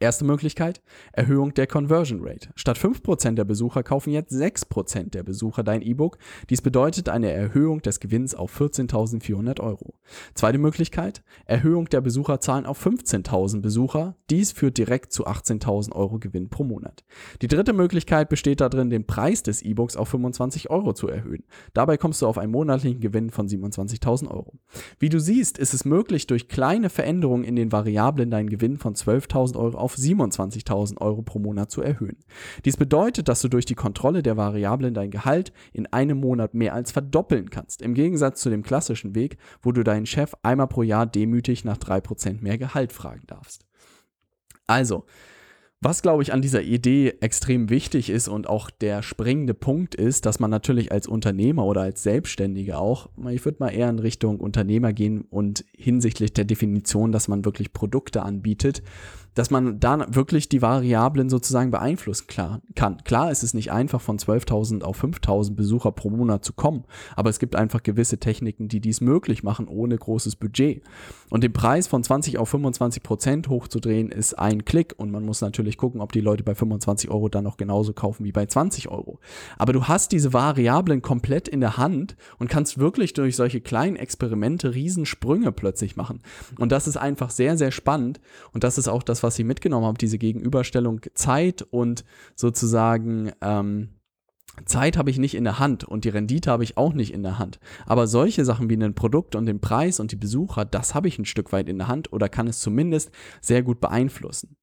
Erste 0.00 0.24
Möglichkeit, 0.24 0.82
Erhöhung 1.12 1.54
der 1.54 1.66
Conversion 1.66 2.20
Rate. 2.22 2.50
Statt 2.54 2.78
5% 2.78 3.34
der 3.34 3.44
Besucher 3.44 3.82
kaufen 3.82 4.10
jetzt 4.10 4.32
6% 4.32 5.10
der 5.10 5.22
Besucher 5.22 5.62
dein 5.62 5.82
E-Book. 5.82 6.18
Dies 6.50 6.62
bedeutet 6.62 7.08
eine 7.08 7.30
Erhöhung 7.30 7.82
des 7.82 8.00
Gewinns 8.00 8.34
auf 8.34 8.58
14.400 8.60 9.60
Euro. 9.60 9.94
Zweite 10.34 10.58
Möglichkeit, 10.58 11.22
Erhöhung 11.46 11.88
der 11.88 12.00
Besucherzahlen 12.00 12.66
auf 12.66 12.84
15.000 12.84 13.60
Besucher. 13.60 14.16
Dies 14.30 14.52
führt 14.52 14.78
direkt 14.78 15.12
zu 15.12 15.26
18.000 15.26 15.92
Euro 15.92 16.18
Gewinn 16.18 16.48
pro 16.48 16.64
Monat. 16.64 17.04
Die 17.42 17.48
dritte 17.48 17.72
Möglichkeit 17.72 18.28
besteht 18.28 18.60
darin, 18.60 18.90
den 18.90 19.06
Preis 19.06 19.42
des 19.42 19.62
E-Books 19.62 19.96
auf 19.96 20.08
25 20.08 20.70
Euro 20.70 20.92
zu 20.92 21.08
erhöhen. 21.08 21.44
Dabei 21.72 21.96
kommst 21.96 22.22
du 22.22 22.26
auf 22.26 22.38
einen 22.38 22.52
monatlichen 22.52 23.00
Gewinn 23.00 23.30
von 23.30 23.48
27.000 23.48 24.28
Euro. 24.28 24.54
Wie 24.98 25.08
du 25.08 25.20
siehst, 25.20 25.58
ist 25.58 25.74
es 25.74 25.84
möglich, 25.84 26.26
durch 26.26 26.48
kleine 26.48 26.90
Veränderungen 26.90 27.44
in 27.44 27.56
den 27.56 27.72
Variablen 27.72 28.30
deinen 28.30 28.48
Gewinn 28.48 28.76
von 28.76 28.94
12.000 28.94 29.56
Euro 29.56 29.78
auf 29.84 29.96
27.000 29.96 30.98
Euro 31.00 31.20
pro 31.22 31.38
Monat 31.38 31.70
zu 31.70 31.82
erhöhen. 31.82 32.16
Dies 32.64 32.78
bedeutet, 32.78 33.28
dass 33.28 33.42
du 33.42 33.48
durch 33.48 33.66
die 33.66 33.74
Kontrolle 33.74 34.22
der 34.22 34.38
Variablen 34.38 34.94
dein 34.94 35.10
Gehalt 35.10 35.52
in 35.72 35.86
einem 35.92 36.18
Monat 36.18 36.54
mehr 36.54 36.72
als 36.72 36.90
verdoppeln 36.90 37.50
kannst. 37.50 37.82
Im 37.82 37.92
Gegensatz 37.92 38.40
zu 38.40 38.48
dem 38.48 38.62
klassischen 38.62 39.14
Weg, 39.14 39.36
wo 39.62 39.72
du 39.72 39.82
deinen 39.82 40.06
Chef 40.06 40.32
einmal 40.42 40.68
pro 40.68 40.82
Jahr 40.82 41.06
demütig 41.06 41.64
nach 41.64 41.76
3% 41.76 42.40
mehr 42.40 42.56
Gehalt 42.56 42.92
fragen 42.92 43.24
darfst. 43.26 43.66
Also, 44.66 45.04
was, 45.84 46.00
glaube 46.00 46.22
ich, 46.22 46.32
an 46.32 46.40
dieser 46.40 46.62
Idee 46.62 47.12
extrem 47.20 47.68
wichtig 47.68 48.08
ist 48.08 48.26
und 48.26 48.48
auch 48.48 48.70
der 48.70 49.02
springende 49.02 49.52
Punkt 49.52 49.94
ist, 49.94 50.24
dass 50.24 50.40
man 50.40 50.50
natürlich 50.50 50.90
als 50.90 51.06
Unternehmer 51.06 51.66
oder 51.66 51.82
als 51.82 52.02
Selbstständiger 52.02 52.78
auch, 52.78 53.10
ich 53.30 53.44
würde 53.44 53.58
mal 53.60 53.68
eher 53.68 53.90
in 53.90 53.98
Richtung 53.98 54.40
Unternehmer 54.40 54.94
gehen 54.94 55.26
und 55.28 55.62
hinsichtlich 55.76 56.32
der 56.32 56.46
Definition, 56.46 57.12
dass 57.12 57.28
man 57.28 57.44
wirklich 57.44 57.74
Produkte 57.74 58.22
anbietet, 58.22 58.82
dass 59.34 59.50
man 59.50 59.80
da 59.80 60.06
wirklich 60.14 60.48
die 60.48 60.62
Variablen 60.62 61.28
sozusagen 61.28 61.70
beeinflussen 61.70 62.26
kann. 62.74 63.04
Klar 63.04 63.30
ist 63.30 63.42
es 63.42 63.54
nicht 63.54 63.72
einfach, 63.72 64.00
von 64.00 64.18
12.000 64.18 64.82
auf 64.82 65.02
5.000 65.02 65.54
Besucher 65.54 65.92
pro 65.92 66.10
Monat 66.10 66.44
zu 66.44 66.52
kommen, 66.52 66.84
aber 67.16 67.30
es 67.30 67.38
gibt 67.38 67.56
einfach 67.56 67.82
gewisse 67.82 68.18
Techniken, 68.18 68.68
die 68.68 68.80
dies 68.80 69.00
möglich 69.00 69.42
machen, 69.42 69.68
ohne 69.68 69.96
großes 69.96 70.36
Budget. 70.36 70.82
Und 71.30 71.42
den 71.42 71.52
Preis 71.52 71.86
von 71.86 72.04
20 72.04 72.38
auf 72.38 72.48
25 72.48 73.02
Prozent 73.02 73.48
hochzudrehen, 73.48 74.10
ist 74.10 74.38
ein 74.38 74.64
Klick 74.64 74.94
und 74.96 75.10
man 75.10 75.24
muss 75.24 75.40
natürlich 75.40 75.76
gucken, 75.76 76.00
ob 76.00 76.12
die 76.12 76.20
Leute 76.20 76.44
bei 76.44 76.54
25 76.54 77.10
Euro 77.10 77.28
dann 77.28 77.44
noch 77.44 77.56
genauso 77.56 77.92
kaufen 77.92 78.24
wie 78.24 78.32
bei 78.32 78.46
20 78.46 78.88
Euro. 78.88 79.18
Aber 79.58 79.72
du 79.72 79.84
hast 79.84 80.12
diese 80.12 80.32
Variablen 80.32 81.02
komplett 81.02 81.48
in 81.48 81.60
der 81.60 81.76
Hand 81.76 82.16
und 82.38 82.48
kannst 82.48 82.78
wirklich 82.78 83.14
durch 83.14 83.34
solche 83.34 83.60
kleinen 83.60 83.96
Experimente 83.96 84.74
Riesensprünge 84.74 85.50
plötzlich 85.50 85.96
machen. 85.96 86.20
Und 86.58 86.70
das 86.70 86.86
ist 86.86 86.96
einfach 86.96 87.30
sehr, 87.30 87.58
sehr 87.58 87.72
spannend 87.72 88.20
und 88.52 88.62
das 88.62 88.78
ist 88.78 88.86
auch 88.86 89.02
das, 89.02 89.23
was 89.24 89.38
ich 89.38 89.44
mitgenommen 89.44 89.86
habe, 89.86 89.98
diese 89.98 90.18
Gegenüberstellung 90.18 91.00
Zeit 91.14 91.62
und 91.62 92.04
sozusagen 92.36 93.32
ähm, 93.40 93.88
Zeit 94.66 94.96
habe 94.96 95.10
ich 95.10 95.18
nicht 95.18 95.34
in 95.34 95.44
der 95.44 95.58
Hand 95.58 95.82
und 95.82 96.04
die 96.04 96.10
Rendite 96.10 96.50
habe 96.50 96.62
ich 96.62 96.76
auch 96.76 96.92
nicht 96.92 97.12
in 97.12 97.24
der 97.24 97.38
Hand. 97.38 97.58
Aber 97.86 98.06
solche 98.06 98.44
Sachen 98.44 98.70
wie 98.70 98.76
ein 98.76 98.94
Produkt 98.94 99.34
und 99.34 99.46
den 99.46 99.60
Preis 99.60 99.98
und 99.98 100.12
die 100.12 100.16
Besucher, 100.16 100.64
das 100.64 100.94
habe 100.94 101.08
ich 101.08 101.18
ein 101.18 101.24
Stück 101.24 101.52
weit 101.52 101.68
in 101.68 101.78
der 101.78 101.88
Hand 101.88 102.12
oder 102.12 102.28
kann 102.28 102.46
es 102.46 102.60
zumindest 102.60 103.10
sehr 103.40 103.62
gut 103.62 103.80
beeinflussen. 103.80 104.56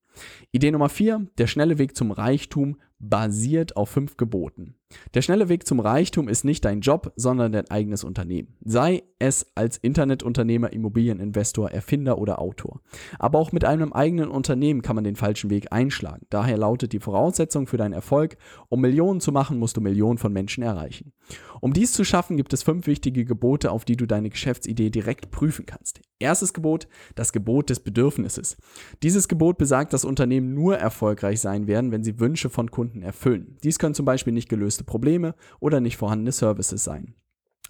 Idee 0.51 0.71
Nummer 0.71 0.89
vier: 0.89 1.27
der 1.37 1.47
schnelle 1.47 1.77
Weg 1.77 1.95
zum 1.97 2.11
Reichtum 2.11 2.77
basiert 2.99 3.75
auf 3.75 3.89
fünf 3.89 4.17
Geboten. 4.17 4.75
Der 5.13 5.21
schnelle 5.21 5.49
Weg 5.49 5.67
zum 5.67 5.79
Reichtum 5.79 6.27
ist 6.27 6.43
nicht 6.43 6.65
dein 6.65 6.81
Job, 6.81 7.13
sondern 7.15 7.51
dein 7.51 7.69
eigenes 7.69 8.03
Unternehmen. 8.03 8.55
Sei 8.63 9.03
es 9.19 9.51
als 9.55 9.77
Internetunternehmer, 9.77 10.73
Immobilieninvestor, 10.73 11.71
Erfinder 11.71 12.17
oder 12.17 12.39
Autor. 12.39 12.81
Aber 13.19 13.39
auch 13.39 13.51
mit 13.51 13.65
einem 13.65 13.93
eigenen 13.93 14.29
Unternehmen 14.29 14.81
kann 14.81 14.95
man 14.95 15.03
den 15.03 15.15
falschen 15.15 15.49
Weg 15.49 15.71
einschlagen. 15.71 16.25
Daher 16.29 16.57
lautet 16.57 16.93
die 16.93 16.99
Voraussetzung 16.99 17.67
für 17.67 17.77
deinen 17.77 17.93
Erfolg, 17.93 18.37
um 18.69 18.81
Millionen 18.81 19.21
zu 19.21 19.31
machen, 19.31 19.59
musst 19.59 19.77
du 19.77 19.81
Millionen 19.81 20.17
von 20.17 20.33
Menschen 20.33 20.63
erreichen. 20.63 21.13
Um 21.61 21.73
dies 21.73 21.93
zu 21.93 22.03
schaffen, 22.03 22.37
gibt 22.37 22.53
es 22.53 22.63
fünf 22.63 22.87
wichtige 22.87 23.25
Gebote, 23.25 23.71
auf 23.71 23.85
die 23.85 23.95
du 23.95 24.05
deine 24.05 24.29
Geschäftsidee 24.29 24.89
direkt 24.89 25.31
prüfen 25.31 25.65
kannst. 25.65 26.01
Erstes 26.19 26.53
Gebot, 26.53 26.87
das 27.15 27.33
Gebot 27.33 27.69
des 27.69 27.79
Bedürfnisses. 27.79 28.57
Dieses 29.01 29.27
Gebot 29.27 29.57
besagt, 29.57 29.93
dass 29.93 30.05
Unternehmen 30.05 30.53
nur 30.53 30.77
erfolgreich 30.77 31.39
sein 31.39 31.67
werden, 31.67 31.91
wenn 31.91 32.03
sie 32.03 32.19
Wünsche 32.19 32.49
von 32.49 32.69
Kunden 32.69 33.01
erfüllen. 33.01 33.57
Dies 33.63 33.79
können 33.79 33.95
zum 33.95 34.05
Beispiel 34.05 34.33
nicht 34.33 34.49
gelöste 34.81 34.83
Probleme 34.83 35.35
oder 35.59 35.79
nicht 35.79 35.97
vorhandene 35.97 36.31
Services 36.31 36.83
sein. 36.83 37.15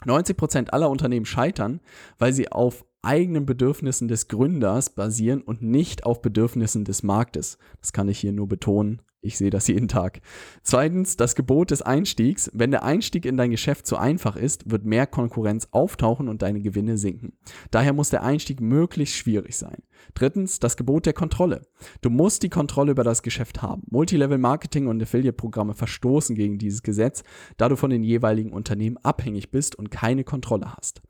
90% 0.05 0.69
aller 0.69 0.89
Unternehmen 0.89 1.25
scheitern, 1.25 1.79
weil 2.17 2.33
sie 2.33 2.51
auf 2.51 2.85
eigenen 3.03 3.45
Bedürfnissen 3.45 4.07
des 4.07 4.27
Gründers 4.27 4.91
basieren 4.91 5.41
und 5.41 5.61
nicht 5.61 6.05
auf 6.05 6.21
Bedürfnissen 6.21 6.85
des 6.85 7.03
Marktes. 7.03 7.57
Das 7.81 7.93
kann 7.93 8.09
ich 8.09 8.19
hier 8.19 8.31
nur 8.31 8.47
betonen. 8.47 9.01
Ich 9.23 9.37
sehe 9.37 9.51
das 9.51 9.67
jeden 9.67 9.87
Tag. 9.87 10.19
Zweitens, 10.63 11.15
das 11.15 11.35
Gebot 11.35 11.69
des 11.69 11.83
Einstiegs. 11.83 12.49
Wenn 12.55 12.71
der 12.71 12.83
Einstieg 12.83 13.25
in 13.27 13.37
dein 13.37 13.51
Geschäft 13.51 13.85
zu 13.85 13.97
einfach 13.97 14.35
ist, 14.35 14.71
wird 14.71 14.83
mehr 14.83 15.05
Konkurrenz 15.05 15.67
auftauchen 15.69 16.27
und 16.27 16.41
deine 16.41 16.59
Gewinne 16.59 16.97
sinken. 16.97 17.33
Daher 17.69 17.93
muss 17.93 18.09
der 18.09 18.23
Einstieg 18.23 18.61
möglichst 18.61 19.15
schwierig 19.15 19.55
sein. 19.55 19.83
Drittens, 20.15 20.57
das 20.57 20.75
Gebot 20.75 21.05
der 21.05 21.13
Kontrolle. 21.13 21.67
Du 22.01 22.09
musst 22.09 22.41
die 22.41 22.49
Kontrolle 22.49 22.91
über 22.91 23.03
das 23.03 23.21
Geschäft 23.21 23.61
haben. 23.61 23.83
Multilevel-Marketing 23.91 24.87
und 24.87 25.01
Affiliate-Programme 25.03 25.75
verstoßen 25.75 26.35
gegen 26.35 26.57
dieses 26.57 26.81
Gesetz, 26.81 27.23
da 27.57 27.69
du 27.69 27.75
von 27.75 27.91
den 27.91 28.03
jeweiligen 28.03 28.51
Unternehmen 28.51 28.97
abhängig 28.97 29.51
bist 29.51 29.75
und 29.75 29.91
keine 29.91 30.23
Kontrolle 30.23 30.73
hast. 30.75 31.03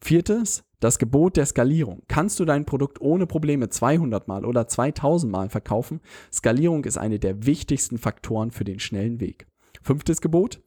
Viertes, 0.00 0.64
das 0.80 0.98
Gebot 0.98 1.36
der 1.36 1.46
Skalierung. 1.46 2.02
Kannst 2.08 2.38
du 2.40 2.44
dein 2.44 2.64
Produkt 2.64 3.00
ohne 3.00 3.26
Probleme 3.26 3.68
200 3.68 4.28
Mal 4.28 4.44
oder 4.44 4.66
2000 4.66 5.30
Mal 5.30 5.48
verkaufen? 5.48 6.00
Skalierung 6.32 6.84
ist 6.84 6.98
eine 6.98 7.18
der 7.18 7.46
wichtigsten 7.46 7.98
Faktoren 7.98 8.50
für 8.50 8.64
den 8.64 8.78
schnellen 8.78 9.20
Weg. 9.20 9.46
Fünftes 9.82 10.20
Gebot. 10.20 10.60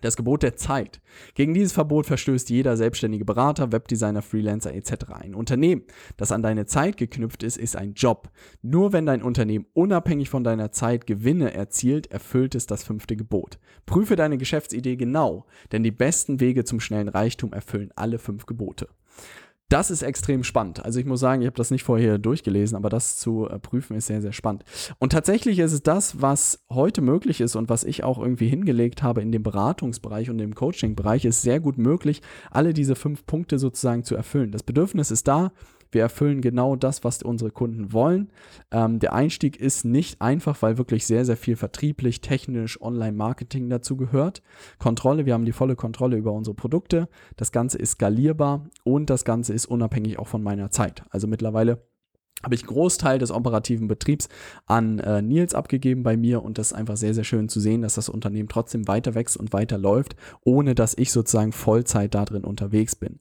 Das 0.00 0.16
Gebot 0.16 0.42
der 0.42 0.56
Zeit. 0.56 1.02
Gegen 1.34 1.52
dieses 1.52 1.72
Verbot 1.72 2.06
verstößt 2.06 2.48
jeder 2.48 2.76
selbstständige 2.76 3.26
Berater, 3.26 3.70
Webdesigner, 3.70 4.22
Freelancer 4.22 4.72
etc. 4.72 5.10
Ein 5.12 5.34
Unternehmen, 5.34 5.82
das 6.16 6.32
an 6.32 6.42
deine 6.42 6.64
Zeit 6.64 6.96
geknüpft 6.96 7.42
ist, 7.42 7.58
ist 7.58 7.76
ein 7.76 7.92
Job. 7.92 8.30
Nur 8.62 8.92
wenn 8.94 9.04
dein 9.04 9.22
Unternehmen 9.22 9.66
unabhängig 9.74 10.30
von 10.30 10.42
deiner 10.42 10.72
Zeit 10.72 11.06
Gewinne 11.06 11.52
erzielt, 11.52 12.10
erfüllt 12.10 12.54
es 12.54 12.66
das 12.66 12.82
fünfte 12.82 13.16
Gebot. 13.16 13.58
Prüfe 13.84 14.16
deine 14.16 14.38
Geschäftsidee 14.38 14.96
genau, 14.96 15.44
denn 15.70 15.82
die 15.82 15.90
besten 15.90 16.40
Wege 16.40 16.64
zum 16.64 16.80
schnellen 16.80 17.08
Reichtum 17.08 17.52
erfüllen 17.52 17.90
alle 17.94 18.18
fünf 18.18 18.46
Gebote. 18.46 18.88
Das 19.70 19.92
ist 19.92 20.02
extrem 20.02 20.42
spannend. 20.42 20.84
Also 20.84 20.98
ich 20.98 21.06
muss 21.06 21.20
sagen, 21.20 21.42
ich 21.42 21.46
habe 21.46 21.56
das 21.56 21.70
nicht 21.70 21.84
vorher 21.84 22.18
durchgelesen, 22.18 22.76
aber 22.76 22.88
das 22.88 23.18
zu 23.18 23.48
äh, 23.48 23.60
prüfen 23.60 23.96
ist 23.96 24.08
sehr, 24.08 24.20
sehr 24.20 24.32
spannend. 24.32 24.64
Und 24.98 25.12
tatsächlich 25.12 25.60
ist 25.60 25.72
es 25.72 25.84
das, 25.84 26.20
was 26.20 26.64
heute 26.70 27.00
möglich 27.02 27.40
ist 27.40 27.54
und 27.54 27.68
was 27.68 27.84
ich 27.84 28.02
auch 28.02 28.18
irgendwie 28.18 28.48
hingelegt 28.48 29.04
habe 29.04 29.22
in 29.22 29.30
dem 29.30 29.44
Beratungsbereich 29.44 30.28
und 30.28 30.38
dem 30.38 30.56
Coaching-Bereich, 30.56 31.24
ist 31.24 31.42
sehr 31.42 31.60
gut 31.60 31.78
möglich, 31.78 32.20
alle 32.50 32.74
diese 32.74 32.96
fünf 32.96 33.24
Punkte 33.26 33.60
sozusagen 33.60 34.02
zu 34.02 34.16
erfüllen. 34.16 34.50
Das 34.50 34.64
Bedürfnis 34.64 35.12
ist 35.12 35.28
da, 35.28 35.52
wir 35.92 36.02
erfüllen 36.02 36.40
genau 36.40 36.76
das, 36.76 37.04
was 37.04 37.22
unsere 37.22 37.50
Kunden 37.50 37.92
wollen. 37.92 38.30
Ähm, 38.70 38.98
der 38.98 39.12
Einstieg 39.12 39.56
ist 39.56 39.84
nicht 39.84 40.20
einfach, 40.20 40.60
weil 40.62 40.78
wirklich 40.78 41.06
sehr, 41.06 41.24
sehr 41.24 41.36
viel 41.36 41.56
vertrieblich, 41.56 42.20
technisch, 42.20 42.80
Online-Marketing 42.80 43.68
dazu 43.68 43.96
gehört. 43.96 44.42
Kontrolle, 44.78 45.26
wir 45.26 45.34
haben 45.34 45.44
die 45.44 45.52
volle 45.52 45.76
Kontrolle 45.76 46.16
über 46.16 46.32
unsere 46.32 46.54
Produkte. 46.54 47.08
Das 47.36 47.52
Ganze 47.52 47.78
ist 47.78 47.92
skalierbar 47.92 48.66
und 48.84 49.10
das 49.10 49.24
Ganze 49.24 49.52
ist 49.52 49.66
unabhängig 49.66 50.18
auch 50.18 50.28
von 50.28 50.42
meiner 50.42 50.70
Zeit. 50.70 51.04
Also 51.10 51.26
mittlerweile 51.26 51.82
habe 52.42 52.54
ich 52.54 52.66
Großteil 52.66 53.18
des 53.18 53.30
operativen 53.30 53.88
Betriebs 53.88 54.28
an 54.66 54.98
äh, 54.98 55.22
Nils 55.22 55.54
abgegeben 55.54 56.02
bei 56.02 56.16
mir 56.16 56.42
und 56.42 56.58
das 56.58 56.68
ist 56.68 56.72
einfach 56.72 56.96
sehr, 56.96 57.14
sehr 57.14 57.24
schön 57.24 57.48
zu 57.48 57.60
sehen, 57.60 57.82
dass 57.82 57.94
das 57.94 58.08
Unternehmen 58.08 58.48
trotzdem 58.48 58.88
weiter 58.88 59.14
wächst 59.14 59.36
und 59.36 59.52
weiter 59.52 59.78
läuft, 59.78 60.16
ohne 60.44 60.74
dass 60.74 60.96
ich 60.96 61.12
sozusagen 61.12 61.52
Vollzeit 61.52 62.14
da 62.14 62.24
drin 62.24 62.44
unterwegs 62.44 62.96
bin. 62.96 63.20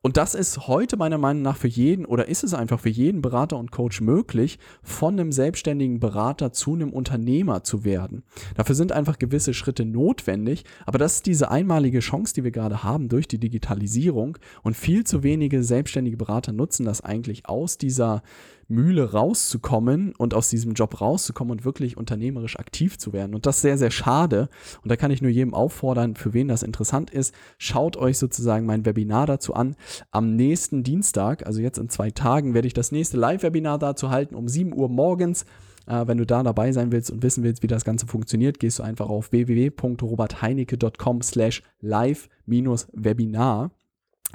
Und 0.00 0.18
das 0.18 0.34
ist 0.34 0.68
heute 0.68 0.98
meiner 0.98 1.16
Meinung 1.16 1.42
nach 1.42 1.56
für 1.56 1.68
jeden 1.68 2.04
oder 2.04 2.28
ist 2.28 2.44
es 2.44 2.52
einfach 2.52 2.80
für 2.80 2.90
jeden 2.90 3.22
Berater 3.22 3.56
und 3.56 3.70
Coach 3.70 4.02
möglich, 4.02 4.58
von 4.82 5.18
einem 5.18 5.32
selbstständigen 5.32 5.98
Berater 5.98 6.52
zu 6.52 6.74
einem 6.74 6.92
Unternehmer 6.92 7.64
zu 7.64 7.84
werden. 7.84 8.22
Dafür 8.54 8.74
sind 8.74 8.92
einfach 8.92 9.18
gewisse 9.18 9.54
Schritte 9.54 9.86
notwendig, 9.86 10.64
aber 10.84 10.98
das 10.98 11.16
ist 11.16 11.26
diese 11.26 11.50
einmalige 11.50 12.00
Chance, 12.00 12.34
die 12.34 12.44
wir 12.44 12.50
gerade 12.50 12.82
haben 12.82 13.08
durch 13.08 13.28
die 13.28 13.38
Digitalisierung 13.38 14.36
und 14.62 14.76
viel 14.76 15.04
zu 15.04 15.22
wenige 15.22 15.62
selbstständige 15.62 16.18
Berater 16.18 16.52
nutzen 16.52 16.84
das 16.84 17.00
eigentlich 17.00 17.48
aus 17.48 17.78
dieser 17.78 18.22
Mühle 18.68 19.12
rauszukommen 19.12 20.14
und 20.16 20.34
aus 20.34 20.48
diesem 20.48 20.74
Job 20.74 21.00
rauszukommen 21.00 21.52
und 21.52 21.64
wirklich 21.64 21.96
unternehmerisch 21.96 22.58
aktiv 22.58 22.98
zu 22.98 23.12
werden. 23.12 23.34
Und 23.34 23.46
das 23.46 23.56
ist 23.56 23.62
sehr, 23.62 23.78
sehr 23.78 23.90
schade. 23.90 24.48
Und 24.82 24.90
da 24.90 24.96
kann 24.96 25.10
ich 25.10 25.22
nur 25.22 25.30
jedem 25.30 25.54
auffordern, 25.54 26.14
für 26.16 26.32
wen 26.32 26.48
das 26.48 26.62
interessant 26.62 27.10
ist, 27.10 27.34
schaut 27.58 27.96
euch 27.96 28.18
sozusagen 28.18 28.66
mein 28.66 28.84
Webinar 28.84 29.26
dazu 29.26 29.54
an. 29.54 29.76
Am 30.10 30.36
nächsten 30.36 30.82
Dienstag, 30.82 31.46
also 31.46 31.60
jetzt 31.60 31.78
in 31.78 31.88
zwei 31.88 32.10
Tagen, 32.10 32.54
werde 32.54 32.66
ich 32.66 32.74
das 32.74 32.92
nächste 32.92 33.16
Live-Webinar 33.16 33.78
dazu 33.78 34.10
halten 34.10 34.34
um 34.34 34.48
7 34.48 34.74
Uhr 34.74 34.88
morgens. 34.88 35.44
Äh, 35.86 36.06
wenn 36.06 36.18
du 36.18 36.26
da 36.26 36.42
dabei 36.42 36.72
sein 36.72 36.92
willst 36.92 37.10
und 37.10 37.22
wissen 37.22 37.44
willst, 37.44 37.62
wie 37.62 37.68
das 37.68 37.84
Ganze 37.84 38.06
funktioniert, 38.06 38.58
gehst 38.58 38.78
du 38.78 38.82
einfach 38.82 39.08
auf 39.08 39.32
www.robertheinecke.com 39.32 41.22
slash 41.22 41.62
live-webinar. 41.80 43.70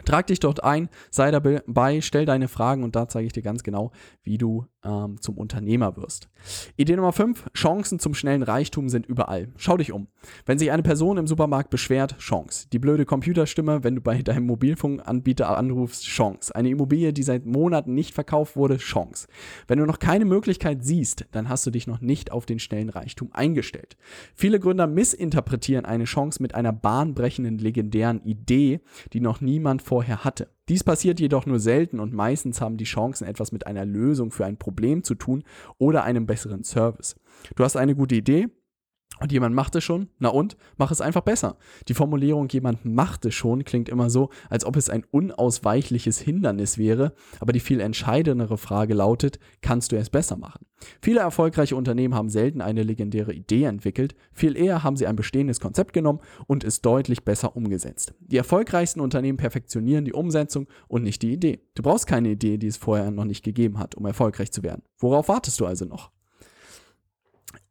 Trag 0.05 0.27
dich 0.27 0.39
dort 0.39 0.63
ein, 0.63 0.89
sei 1.11 1.31
dabei, 1.31 2.01
stell 2.01 2.25
deine 2.25 2.47
Fragen 2.47 2.83
und 2.83 2.95
da 2.95 3.07
zeige 3.07 3.27
ich 3.27 3.33
dir 3.33 3.43
ganz 3.43 3.63
genau, 3.63 3.91
wie 4.23 4.37
du 4.37 4.65
ähm, 4.83 5.19
zum 5.21 5.37
Unternehmer 5.37 5.97
wirst. 5.97 6.29
Idee 6.77 6.95
Nummer 6.95 7.11
5, 7.11 7.47
Chancen 7.53 7.99
zum 7.99 8.13
schnellen 8.13 8.43
Reichtum 8.43 8.89
sind 8.89 9.05
überall. 9.05 9.49
Schau 9.57 9.77
dich 9.77 9.91
um. 9.91 10.07
Wenn 10.45 10.57
sich 10.57 10.71
eine 10.71 10.83
Person 10.83 11.17
im 11.17 11.27
Supermarkt 11.27 11.69
beschwert, 11.69 12.17
Chance. 12.17 12.67
Die 12.71 12.79
blöde 12.79 13.05
Computerstimme, 13.05 13.83
wenn 13.83 13.95
du 13.95 14.01
bei 14.01 14.21
deinem 14.21 14.45
Mobilfunkanbieter 14.45 15.57
anrufst, 15.57 16.05
Chance. 16.05 16.55
Eine 16.55 16.69
Immobilie, 16.69 17.11
die 17.13 17.23
seit 17.23 17.45
Monaten 17.45 17.93
nicht 17.93 18.13
verkauft 18.13 18.55
wurde, 18.55 18.77
Chance. 18.77 19.27
Wenn 19.67 19.79
du 19.79 19.85
noch 19.85 19.99
keine 19.99 20.25
Möglichkeit 20.25 20.83
siehst, 20.83 21.25
dann 21.31 21.49
hast 21.49 21.65
du 21.65 21.71
dich 21.71 21.87
noch 21.87 22.01
nicht 22.01 22.31
auf 22.31 22.45
den 22.45 22.59
schnellen 22.59 22.89
Reichtum 22.89 23.29
eingestellt. 23.33 23.97
Viele 24.33 24.59
Gründer 24.59 24.87
missinterpretieren 24.87 25.85
eine 25.85 26.05
Chance 26.05 26.41
mit 26.41 26.55
einer 26.55 26.71
bahnbrechenden, 26.71 27.57
legendären 27.57 28.21
Idee, 28.23 28.79
die 29.13 29.19
noch 29.19 29.41
niemand 29.41 29.81
vorher 29.89 30.23
hatte. 30.23 30.49
Dies 30.69 30.83
passiert 30.83 31.19
jedoch 31.19 31.47
nur 31.47 31.59
selten 31.59 31.99
und 31.99 32.13
meistens 32.13 32.61
haben 32.61 32.77
die 32.77 32.83
Chancen 32.83 33.25
etwas 33.25 33.51
mit 33.51 33.65
einer 33.65 33.85
Lösung 33.85 34.29
für 34.29 34.45
ein 34.45 34.57
Problem 34.57 35.03
zu 35.03 35.15
tun 35.15 35.43
oder 35.79 36.03
einem 36.03 36.27
besseren 36.27 36.63
Service. 36.63 37.15
Du 37.55 37.63
hast 37.63 37.75
eine 37.75 37.95
gute 37.95 38.13
Idee, 38.13 38.49
und 39.19 39.31
jemand 39.31 39.55
macht 39.55 39.75
es 39.75 39.83
schon, 39.83 40.09
na 40.19 40.29
und, 40.29 40.57
mach 40.77 40.91
es 40.91 41.01
einfach 41.01 41.21
besser. 41.21 41.57
Die 41.87 41.93
Formulierung 41.93 42.47
jemand 42.49 42.85
macht 42.85 43.25
es 43.25 43.33
schon 43.33 43.63
klingt 43.63 43.89
immer 43.89 44.09
so, 44.09 44.29
als 44.49 44.65
ob 44.65 44.75
es 44.75 44.89
ein 44.89 45.03
unausweichliches 45.11 46.19
Hindernis 46.19 46.77
wäre, 46.77 47.13
aber 47.39 47.53
die 47.53 47.59
viel 47.59 47.79
entscheidendere 47.79 48.57
Frage 48.57 48.93
lautet, 48.93 49.39
kannst 49.61 49.91
du 49.91 49.97
es 49.97 50.09
besser 50.09 50.37
machen? 50.37 50.65
Viele 51.01 51.19
erfolgreiche 51.19 51.75
Unternehmen 51.75 52.15
haben 52.15 52.29
selten 52.29 52.61
eine 52.61 52.83
legendäre 52.83 53.33
Idee 53.33 53.63
entwickelt, 53.63 54.15
viel 54.31 54.55
eher 54.55 54.83
haben 54.83 54.95
sie 54.95 55.07
ein 55.07 55.15
bestehendes 55.15 55.59
Konzept 55.59 55.93
genommen 55.93 56.19
und 56.47 56.63
es 56.63 56.81
deutlich 56.81 57.25
besser 57.25 57.55
umgesetzt. 57.55 58.13
Die 58.19 58.37
erfolgreichsten 58.37 59.01
Unternehmen 59.01 59.37
perfektionieren 59.37 60.05
die 60.05 60.13
Umsetzung 60.13 60.67
und 60.87 61.03
nicht 61.03 61.21
die 61.21 61.33
Idee. 61.33 61.61
Du 61.75 61.83
brauchst 61.83 62.07
keine 62.07 62.29
Idee, 62.29 62.57
die 62.57 62.67
es 62.67 62.77
vorher 62.77 63.11
noch 63.11 63.25
nicht 63.25 63.43
gegeben 63.43 63.79
hat, 63.79 63.95
um 63.95 64.05
erfolgreich 64.05 64.51
zu 64.51 64.63
werden. 64.63 64.83
Worauf 64.97 65.27
wartest 65.27 65.59
du 65.59 65.65
also 65.65 65.85
noch? 65.85 66.11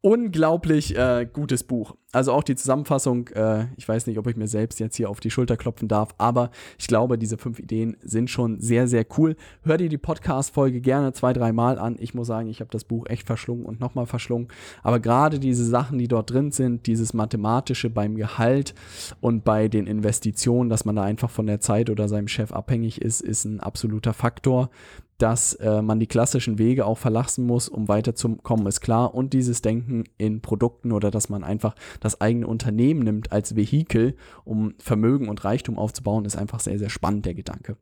Unglaublich 0.01 0.97
äh, 0.97 1.27
gutes 1.31 1.65
Buch. 1.65 1.97
Also 2.11 2.33
auch 2.33 2.43
die 2.43 2.55
Zusammenfassung, 2.55 3.29
äh, 3.35 3.67
ich 3.77 3.87
weiß 3.87 4.07
nicht, 4.07 4.19
ob 4.19 4.27
ich 4.29 4.37
mir 4.37 4.49
selbst 4.49 4.81
jetzt 4.81 4.97
hier 4.97 5.11
auf 5.11 5.21
die 5.21 5.31
Schulter 5.31 5.59
klopfen 5.59 5.89
darf, 5.89 6.15
aber 6.17 6.51
ich 6.79 6.87
glaube, 6.87 7.19
diese 7.19 7.37
fünf 7.37 7.59
Ideen 7.59 7.99
sind 8.01 8.31
schon 8.31 8.61
sehr, 8.61 8.89
sehr 8.89 9.05
cool. 9.19 9.37
Hör 9.63 9.77
dir 9.77 9.91
die 9.91 9.99
Podcast-Folge 9.99 10.81
gerne 10.81 11.13
zwei, 11.13 11.35
dreimal 11.35 11.79
an. 11.79 11.97
Ich 11.99 12.15
muss 12.15 12.29
sagen, 12.29 12.49
ich 12.49 12.61
habe 12.61 12.71
das 12.71 12.85
Buch 12.85 13.05
echt 13.09 13.27
verschlungen 13.27 13.67
und 13.67 13.79
nochmal 13.79 14.07
verschlungen. 14.07 14.49
Aber 14.83 15.01
gerade 15.01 15.39
diese 15.39 15.67
Sachen, 15.67 15.99
die 15.99 16.09
dort 16.09 16.31
drin 16.31 16.51
sind, 16.51 16.87
dieses 16.87 17.13
Mathematische 17.13 17.91
beim 17.91 18.15
Gehalt 18.15 18.75
und 19.21 19.45
bei 19.45 19.69
den 19.69 19.87
Investitionen, 19.87 20.71
dass 20.71 20.87
man 20.87 20.97
da 20.97 21.03
einfach 21.03 21.29
von 21.29 21.47
der 21.47 21.61
Zeit 21.61 21.91
oder 21.91 22.09
seinem 22.09 22.29
Chef 22.29 22.53
abhängig 22.53 23.03
ist, 23.03 23.21
ist 23.21 23.45
ein 23.45 23.61
absoluter 23.61 24.15
Faktor 24.15 24.71
dass 25.19 25.55
äh, 25.55 25.83
man 25.83 25.99
die 25.99 26.07
klassischen 26.07 26.59
Wege 26.59 26.87
auch 26.87 26.97
verlassen 26.97 27.45
muss, 27.45 27.69
um 27.69 27.89
weiterzukommen, 27.89 28.67
ist 28.67 28.81
klar. 28.81 29.15
Und 29.15 29.33
dieses 29.33 29.63
Denken 29.63 30.05
in 30.17 30.41
Produkten 30.41 30.93
oder 30.93 31.11
dass 31.11 31.29
man 31.29 31.43
einfach 31.43 31.75
das 32.09 32.21
eigene 32.23 32.47
Unternehmen 32.47 33.01
nimmt 33.01 33.33
als 33.33 33.55
Vehikel, 33.55 34.17
um 34.45 34.75
Vermögen 34.79 35.29
und 35.29 35.45
Reichtum 35.45 35.79
aufzubauen, 35.79 36.25
ist 36.25 36.37
einfach 36.37 36.61
sehr, 36.61 36.79
sehr 36.79 36.89
spannend, 36.89 37.27
der 37.27 37.35
Gedanke. 37.35 37.77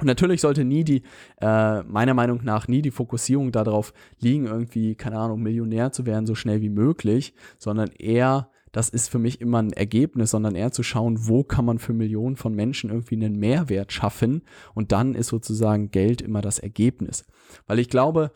Und 0.00 0.06
natürlich 0.06 0.42
sollte 0.42 0.64
nie 0.64 0.84
die, 0.84 1.02
äh, 1.40 1.82
meiner 1.84 2.14
Meinung 2.14 2.40
nach, 2.44 2.68
nie 2.68 2.82
die 2.82 2.90
Fokussierung 2.90 3.52
darauf 3.52 3.94
liegen, 4.20 4.46
irgendwie, 4.46 4.96
keine 4.96 5.18
Ahnung, 5.18 5.40
Millionär 5.40 5.92
zu 5.92 6.04
werden, 6.04 6.26
so 6.26 6.34
schnell 6.34 6.60
wie 6.60 6.68
möglich, 6.68 7.32
sondern 7.58 7.88
eher 7.98 8.50
das 8.74 8.88
ist 8.88 9.08
für 9.08 9.20
mich 9.20 9.40
immer 9.40 9.62
ein 9.62 9.72
Ergebnis, 9.72 10.32
sondern 10.32 10.56
eher 10.56 10.72
zu 10.72 10.82
schauen, 10.82 11.28
wo 11.28 11.44
kann 11.44 11.64
man 11.64 11.78
für 11.78 11.92
Millionen 11.92 12.34
von 12.34 12.56
Menschen 12.56 12.90
irgendwie 12.90 13.14
einen 13.14 13.38
Mehrwert 13.38 13.92
schaffen 13.92 14.42
und 14.74 14.90
dann 14.90 15.14
ist 15.14 15.28
sozusagen 15.28 15.92
Geld 15.92 16.20
immer 16.20 16.40
das 16.40 16.58
Ergebnis. 16.58 17.24
Weil 17.68 17.78
ich 17.78 17.88
glaube, 17.88 18.32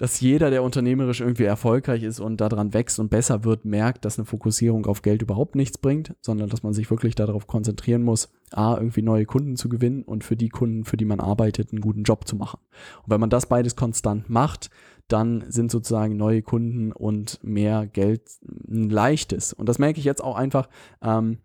dass 0.00 0.18
jeder, 0.18 0.48
der 0.48 0.62
unternehmerisch 0.62 1.20
irgendwie 1.20 1.44
erfolgreich 1.44 2.04
ist 2.04 2.20
und 2.20 2.40
daran 2.40 2.72
wächst 2.72 2.98
und 2.98 3.10
besser 3.10 3.44
wird, 3.44 3.66
merkt, 3.66 4.06
dass 4.06 4.18
eine 4.18 4.24
Fokussierung 4.24 4.86
auf 4.86 5.02
Geld 5.02 5.20
überhaupt 5.20 5.56
nichts 5.56 5.76
bringt, 5.76 6.14
sondern 6.22 6.48
dass 6.48 6.62
man 6.62 6.72
sich 6.72 6.90
wirklich 6.90 7.14
darauf 7.14 7.46
konzentrieren 7.46 8.02
muss, 8.02 8.32
A, 8.50 8.78
irgendwie 8.78 9.02
neue 9.02 9.26
Kunden 9.26 9.56
zu 9.56 9.68
gewinnen 9.68 10.02
und 10.02 10.24
für 10.24 10.36
die 10.36 10.48
Kunden, 10.48 10.86
für 10.86 10.96
die 10.96 11.04
man 11.04 11.20
arbeitet, 11.20 11.72
einen 11.72 11.82
guten 11.82 12.04
Job 12.04 12.26
zu 12.26 12.34
machen. 12.34 12.60
Und 13.02 13.10
wenn 13.10 13.20
man 13.20 13.28
das 13.28 13.44
beides 13.44 13.76
konstant 13.76 14.30
macht, 14.30 14.70
dann 15.06 15.44
sind 15.48 15.70
sozusagen 15.70 16.16
neue 16.16 16.40
Kunden 16.40 16.92
und 16.92 17.38
mehr 17.42 17.86
Geld 17.86 18.22
ein 18.70 18.88
leichtes. 18.88 19.52
Und 19.52 19.68
das 19.68 19.78
merke 19.78 19.98
ich 19.98 20.06
jetzt 20.06 20.24
auch 20.24 20.36
einfach. 20.36 20.70
Ähm, 21.02 21.40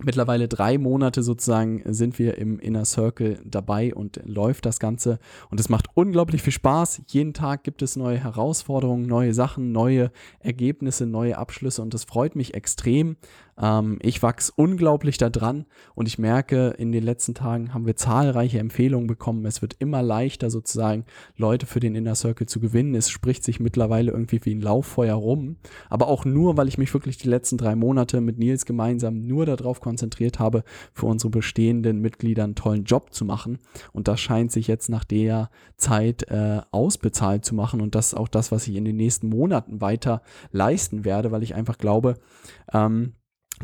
Mittlerweile 0.00 0.46
drei 0.46 0.78
Monate 0.78 1.24
sozusagen 1.24 1.82
sind 1.86 2.20
wir 2.20 2.38
im 2.38 2.60
Inner 2.60 2.84
Circle 2.84 3.40
dabei 3.44 3.92
und 3.92 4.20
läuft 4.24 4.64
das 4.64 4.78
Ganze. 4.78 5.18
Und 5.50 5.58
es 5.58 5.68
macht 5.68 5.86
unglaublich 5.94 6.42
viel 6.42 6.52
Spaß. 6.52 7.02
Jeden 7.08 7.34
Tag 7.34 7.64
gibt 7.64 7.82
es 7.82 7.96
neue 7.96 8.18
Herausforderungen, 8.18 9.06
neue 9.06 9.34
Sachen, 9.34 9.72
neue 9.72 10.12
Ergebnisse, 10.38 11.06
neue 11.06 11.36
Abschlüsse 11.36 11.82
und 11.82 11.94
das 11.94 12.04
freut 12.04 12.36
mich 12.36 12.54
extrem. 12.54 13.16
Ähm, 13.60 13.98
ich 14.02 14.22
wachse 14.22 14.52
unglaublich 14.56 15.18
daran 15.18 15.66
und 15.94 16.08
ich 16.08 16.18
merke, 16.18 16.68
in 16.78 16.92
den 16.92 17.04
letzten 17.04 17.34
Tagen 17.34 17.74
haben 17.74 17.86
wir 17.86 17.96
zahlreiche 17.96 18.58
Empfehlungen 18.58 19.06
bekommen. 19.06 19.44
Es 19.46 19.62
wird 19.62 19.76
immer 19.78 20.02
leichter 20.02 20.50
sozusagen 20.50 21.04
Leute 21.36 21.66
für 21.66 21.80
den 21.80 21.94
Inner 21.94 22.14
Circle 22.14 22.46
zu 22.46 22.60
gewinnen. 22.60 22.94
Es 22.94 23.10
spricht 23.10 23.44
sich 23.44 23.60
mittlerweile 23.60 24.12
irgendwie 24.12 24.40
wie 24.44 24.54
ein 24.54 24.60
Lauffeuer 24.60 25.14
rum. 25.14 25.56
Aber 25.88 26.08
auch 26.08 26.24
nur, 26.24 26.56
weil 26.56 26.68
ich 26.68 26.78
mich 26.78 26.92
wirklich 26.94 27.18
die 27.18 27.28
letzten 27.28 27.58
drei 27.58 27.74
Monate 27.74 28.20
mit 28.20 28.38
Nils 28.38 28.64
gemeinsam 28.64 29.26
nur 29.26 29.46
darauf 29.46 29.80
konzentriert 29.80 30.38
habe, 30.38 30.62
für 30.92 31.06
unsere 31.06 31.30
bestehenden 31.30 32.00
Mitglieder 32.00 32.44
einen 32.44 32.54
tollen 32.54 32.84
Job 32.84 33.12
zu 33.12 33.24
machen. 33.24 33.58
Und 33.92 34.08
das 34.08 34.20
scheint 34.20 34.52
sich 34.52 34.66
jetzt 34.68 34.88
nach 34.88 35.04
der 35.04 35.50
Zeit 35.76 36.24
äh, 36.30 36.60
ausbezahlt 36.70 37.44
zu 37.44 37.54
machen. 37.54 37.80
Und 37.80 37.94
das 37.94 38.08
ist 38.08 38.14
auch 38.14 38.28
das, 38.28 38.52
was 38.52 38.68
ich 38.68 38.76
in 38.76 38.84
den 38.84 38.96
nächsten 38.96 39.28
Monaten 39.28 39.80
weiter 39.80 40.22
leisten 40.50 41.04
werde, 41.04 41.32
weil 41.32 41.42
ich 41.42 41.54
einfach 41.54 41.78
glaube, 41.78 42.14
ähm, 42.72 43.14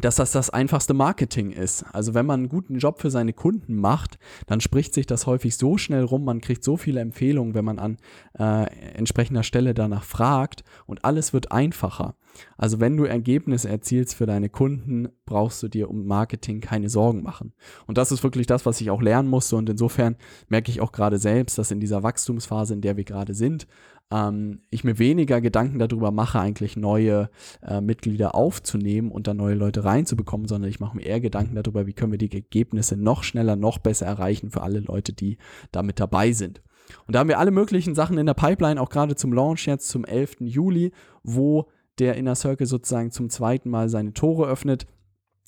dass 0.01 0.17
das 0.17 0.33
das 0.33 0.51
einfachste 0.51 0.95
Marketing 0.95 1.51
ist. 1.51 1.85
Also 1.93 2.15
wenn 2.15 2.27
man 2.27 2.41
einen 2.41 2.49
guten 2.49 2.79
Job 2.79 3.01
für 3.01 3.11
seine 3.11 3.33
Kunden 3.33 3.77
macht, 3.77 4.19
dann 4.47 4.61
spricht 4.61 4.95
sich 4.95 5.07
das 5.07 5.27
häufig 5.27 5.57
so 5.57 5.79
schnell 5.79 6.05
rum, 6.05 6.25
man 6.25 6.41
kriegt 6.41 6.65
so 6.65 6.77
viele 6.77 7.01
Empfehlungen, 7.01 7.55
wenn 7.55 7.65
man 7.65 7.79
an 7.79 7.97
äh, 8.39 8.67
entsprechender 8.95 9.43
Stelle 9.43 9.75
danach 9.75 10.05
fragt 10.05 10.65
und 10.87 11.05
alles 11.05 11.33
wird 11.33 11.53
einfacher. 11.53 12.15
Also 12.57 12.81
wenn 12.81 12.97
du 12.97 13.05
Ergebnisse 13.05 13.69
erzielst 13.69 14.15
für 14.15 14.27
deine 14.27 14.49
Kunden, 14.49 15.09
brauchst 15.27 15.63
du 15.63 15.69
dir 15.69 15.91
um 15.91 16.07
Marketing 16.07 16.61
keine 16.61 16.89
Sorgen 16.89 17.23
machen. 17.23 17.53
Und 17.87 17.99
das 17.99 18.13
ist 18.13 18.23
wirklich 18.23 18.47
das, 18.47 18.67
was 18.67 18.81
ich 18.81 18.91
auch 18.91 19.03
lernen 19.03 19.29
musste 19.29 19.57
und 19.57 19.69
insofern 19.69 20.17
merke 20.49 20.71
ich 20.71 20.81
auch 20.81 20.93
gerade 20.93 21.19
selbst, 21.19 21.59
dass 21.59 21.71
in 21.71 21.81
dieser 21.81 22.03
Wachstumsphase, 22.03 22.75
in 22.75 22.81
der 22.81 22.97
wir 22.97 23.05
gerade 23.05 23.35
sind, 23.35 23.67
ähm, 24.11 24.61
ich 24.71 24.85
mir 24.85 24.99
weniger 24.99 25.41
Gedanken 25.41 25.79
darüber 25.79 26.11
mache, 26.11 26.39
eigentlich 26.39 26.77
neue 26.77 27.31
äh, 27.63 27.81
Mitglieder 27.81 28.35
aufzunehmen 28.35 29.11
und 29.11 29.27
dann 29.27 29.37
neue 29.37 29.55
Leute 29.55 29.85
reinzubekommen, 29.85 30.47
sondern 30.47 30.71
ich 30.71 30.81
mache 30.81 30.97
mir 30.97 31.05
eher 31.05 31.21
Gedanken 31.21 31.55
darüber, 31.55 31.87
wie 31.87 31.95
können 31.95 32.13
wir 32.13 32.19
die 32.19 32.33
Ergebnisse 32.33 32.97
noch 32.97 33.23
schneller, 33.23 33.57
noch 33.57 33.79
besser 33.79 34.07
erreichen 34.07 34.51
für 34.51 34.63
alle 34.63 34.81
Leute, 34.81 35.13
die 35.13 35.39
da 35.73 35.83
mit 35.83 36.01
dabei 36.01 36.33
sind. 36.33 36.63
Und 37.07 37.15
da 37.15 37.21
haben 37.21 37.29
wir 37.29 37.39
alle 37.39 37.51
möglichen 37.51 37.95
Sachen 37.95 38.19
in 38.19 38.27
der 38.27 38.35
Pipeline, 38.35 38.81
auch 38.81 38.91
gerade 38.91 39.17
zum 39.17 39.33
Launch 39.33 39.67
jetzt 39.67 39.89
zum 39.89 40.05
11. 40.05 40.37
Juli, 40.41 40.93
wo 41.23 41.69
der 41.99 42.17
Inner 42.17 42.35
Circle 42.35 42.67
sozusagen 42.67 43.11
zum 43.11 43.31
zweiten 43.31 43.71
Mal 43.71 43.89
seine 43.89 44.13
Tore 44.13 44.47
öffnet, 44.47 44.87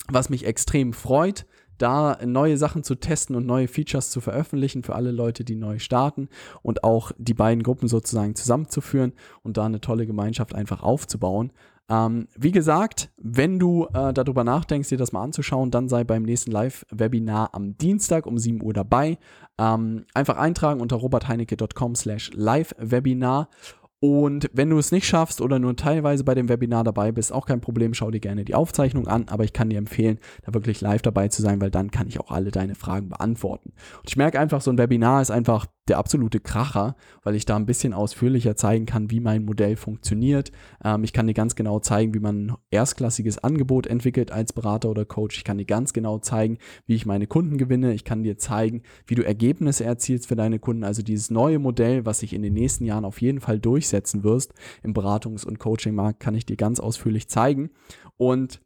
was 0.09 0.29
mich 0.29 0.45
extrem 0.45 0.93
freut 0.93 1.45
da 1.77 2.17
neue 2.25 2.57
Sachen 2.57 2.83
zu 2.83 2.95
testen 2.95 3.35
und 3.35 3.45
neue 3.45 3.67
Features 3.67 4.09
zu 4.09 4.21
veröffentlichen 4.21 4.83
für 4.83 4.95
alle 4.95 5.11
Leute, 5.11 5.43
die 5.43 5.55
neu 5.55 5.79
starten 5.79 6.29
und 6.61 6.83
auch 6.83 7.11
die 7.17 7.33
beiden 7.33 7.63
Gruppen 7.63 7.87
sozusagen 7.87 8.35
zusammenzuführen 8.35 9.13
und 9.43 9.57
da 9.57 9.65
eine 9.65 9.81
tolle 9.81 10.07
Gemeinschaft 10.07 10.55
einfach 10.55 10.81
aufzubauen. 10.81 11.51
Ähm, 11.89 12.27
wie 12.35 12.51
gesagt, 12.51 13.11
wenn 13.17 13.59
du 13.59 13.87
äh, 13.93 14.11
darüber 14.11 14.43
nachdenkst, 14.43 14.89
dir 14.89 14.97
das 14.97 15.13
mal 15.13 15.23
anzuschauen, 15.23 15.71
dann 15.71 15.87
sei 15.87 16.03
beim 16.03 16.23
nächsten 16.23 16.51
Live-Webinar 16.51 17.53
am 17.53 17.77
Dienstag 17.77 18.25
um 18.25 18.37
7 18.37 18.61
Uhr 18.61 18.73
dabei. 18.73 19.17
Ähm, 19.57 20.05
einfach 20.13 20.37
eintragen 20.37 20.81
unter 20.81 20.97
robertheinecke.com 20.97 21.95
slash 21.95 22.31
live-Webinar 22.33 23.49
und 24.07 24.49
wenn 24.53 24.69
du 24.69 24.77
es 24.77 24.91
nicht 24.91 25.05
schaffst 25.05 25.41
oder 25.41 25.59
nur 25.59 25.75
teilweise 25.75 26.23
bei 26.23 26.33
dem 26.33 26.49
Webinar 26.49 26.83
dabei 26.83 27.11
bist, 27.11 27.33
auch 27.33 27.45
kein 27.45 27.61
Problem, 27.61 27.93
schau 27.93 28.09
dir 28.09 28.19
gerne 28.19 28.45
die 28.45 28.55
Aufzeichnung 28.55 29.07
an, 29.07 29.25
aber 29.27 29.43
ich 29.43 29.53
kann 29.53 29.69
dir 29.69 29.77
empfehlen, 29.77 30.19
da 30.45 30.53
wirklich 30.53 30.81
live 30.81 31.01
dabei 31.01 31.27
zu 31.27 31.41
sein, 31.41 31.59
weil 31.61 31.71
dann 31.71 31.91
kann 31.91 32.07
ich 32.07 32.19
auch 32.19 32.31
alle 32.31 32.51
deine 32.51 32.75
Fragen 32.75 33.09
beantworten. 33.09 33.73
Und 33.99 34.09
ich 34.09 34.17
merke 34.17 34.39
einfach, 34.39 34.61
so 34.61 34.71
ein 34.71 34.77
Webinar 34.77 35.21
ist 35.21 35.31
einfach 35.31 35.67
der 35.87 35.97
absolute 35.97 36.39
Kracher, 36.39 36.95
weil 37.23 37.35
ich 37.35 37.45
da 37.45 37.55
ein 37.55 37.65
bisschen 37.65 37.93
ausführlicher 37.93 38.55
zeigen 38.55 38.85
kann, 38.85 39.11
wie 39.11 39.19
mein 39.19 39.45
Modell 39.45 39.75
funktioniert. 39.75 40.51
Ähm, 40.83 41.03
ich 41.03 41.13
kann 41.13 41.27
dir 41.27 41.33
ganz 41.33 41.55
genau 41.55 41.79
zeigen, 41.79 42.13
wie 42.13 42.19
man 42.19 42.47
ein 42.47 42.55
erstklassiges 42.71 43.43
Angebot 43.43 43.87
entwickelt 43.87 44.31
als 44.31 44.53
Berater 44.53 44.89
oder 44.89 45.05
Coach. 45.05 45.37
Ich 45.37 45.43
kann 45.43 45.57
dir 45.57 45.65
ganz 45.65 45.93
genau 45.93 46.19
zeigen, 46.19 46.57
wie 46.85 46.95
ich 46.95 47.05
meine 47.05 47.27
Kunden 47.27 47.57
gewinne. 47.57 47.93
Ich 47.93 48.03
kann 48.03 48.23
dir 48.23 48.37
zeigen, 48.37 48.83
wie 49.05 49.15
du 49.15 49.25
Ergebnisse 49.25 49.83
erzielst 49.83 50.27
für 50.27 50.35
deine 50.35 50.59
Kunden. 50.59 50.83
Also 50.83 51.01
dieses 51.01 51.29
neue 51.29 51.59
Modell, 51.59 52.05
was 52.05 52.19
sich 52.19 52.33
in 52.33 52.41
den 52.41 52.53
nächsten 52.53 52.85
Jahren 52.85 53.05
auf 53.05 53.21
jeden 53.21 53.39
Fall 53.39 53.59
durchsetzen 53.59 54.23
wirst 54.23 54.53
im 54.83 54.93
Beratungs- 54.93 55.45
und 55.45 55.59
Coachingmarkt, 55.59 56.19
kann 56.19 56.35
ich 56.35 56.45
dir 56.45 56.57
ganz 56.57 56.79
ausführlich 56.79 57.27
zeigen. 57.29 57.69
Und 58.17 58.61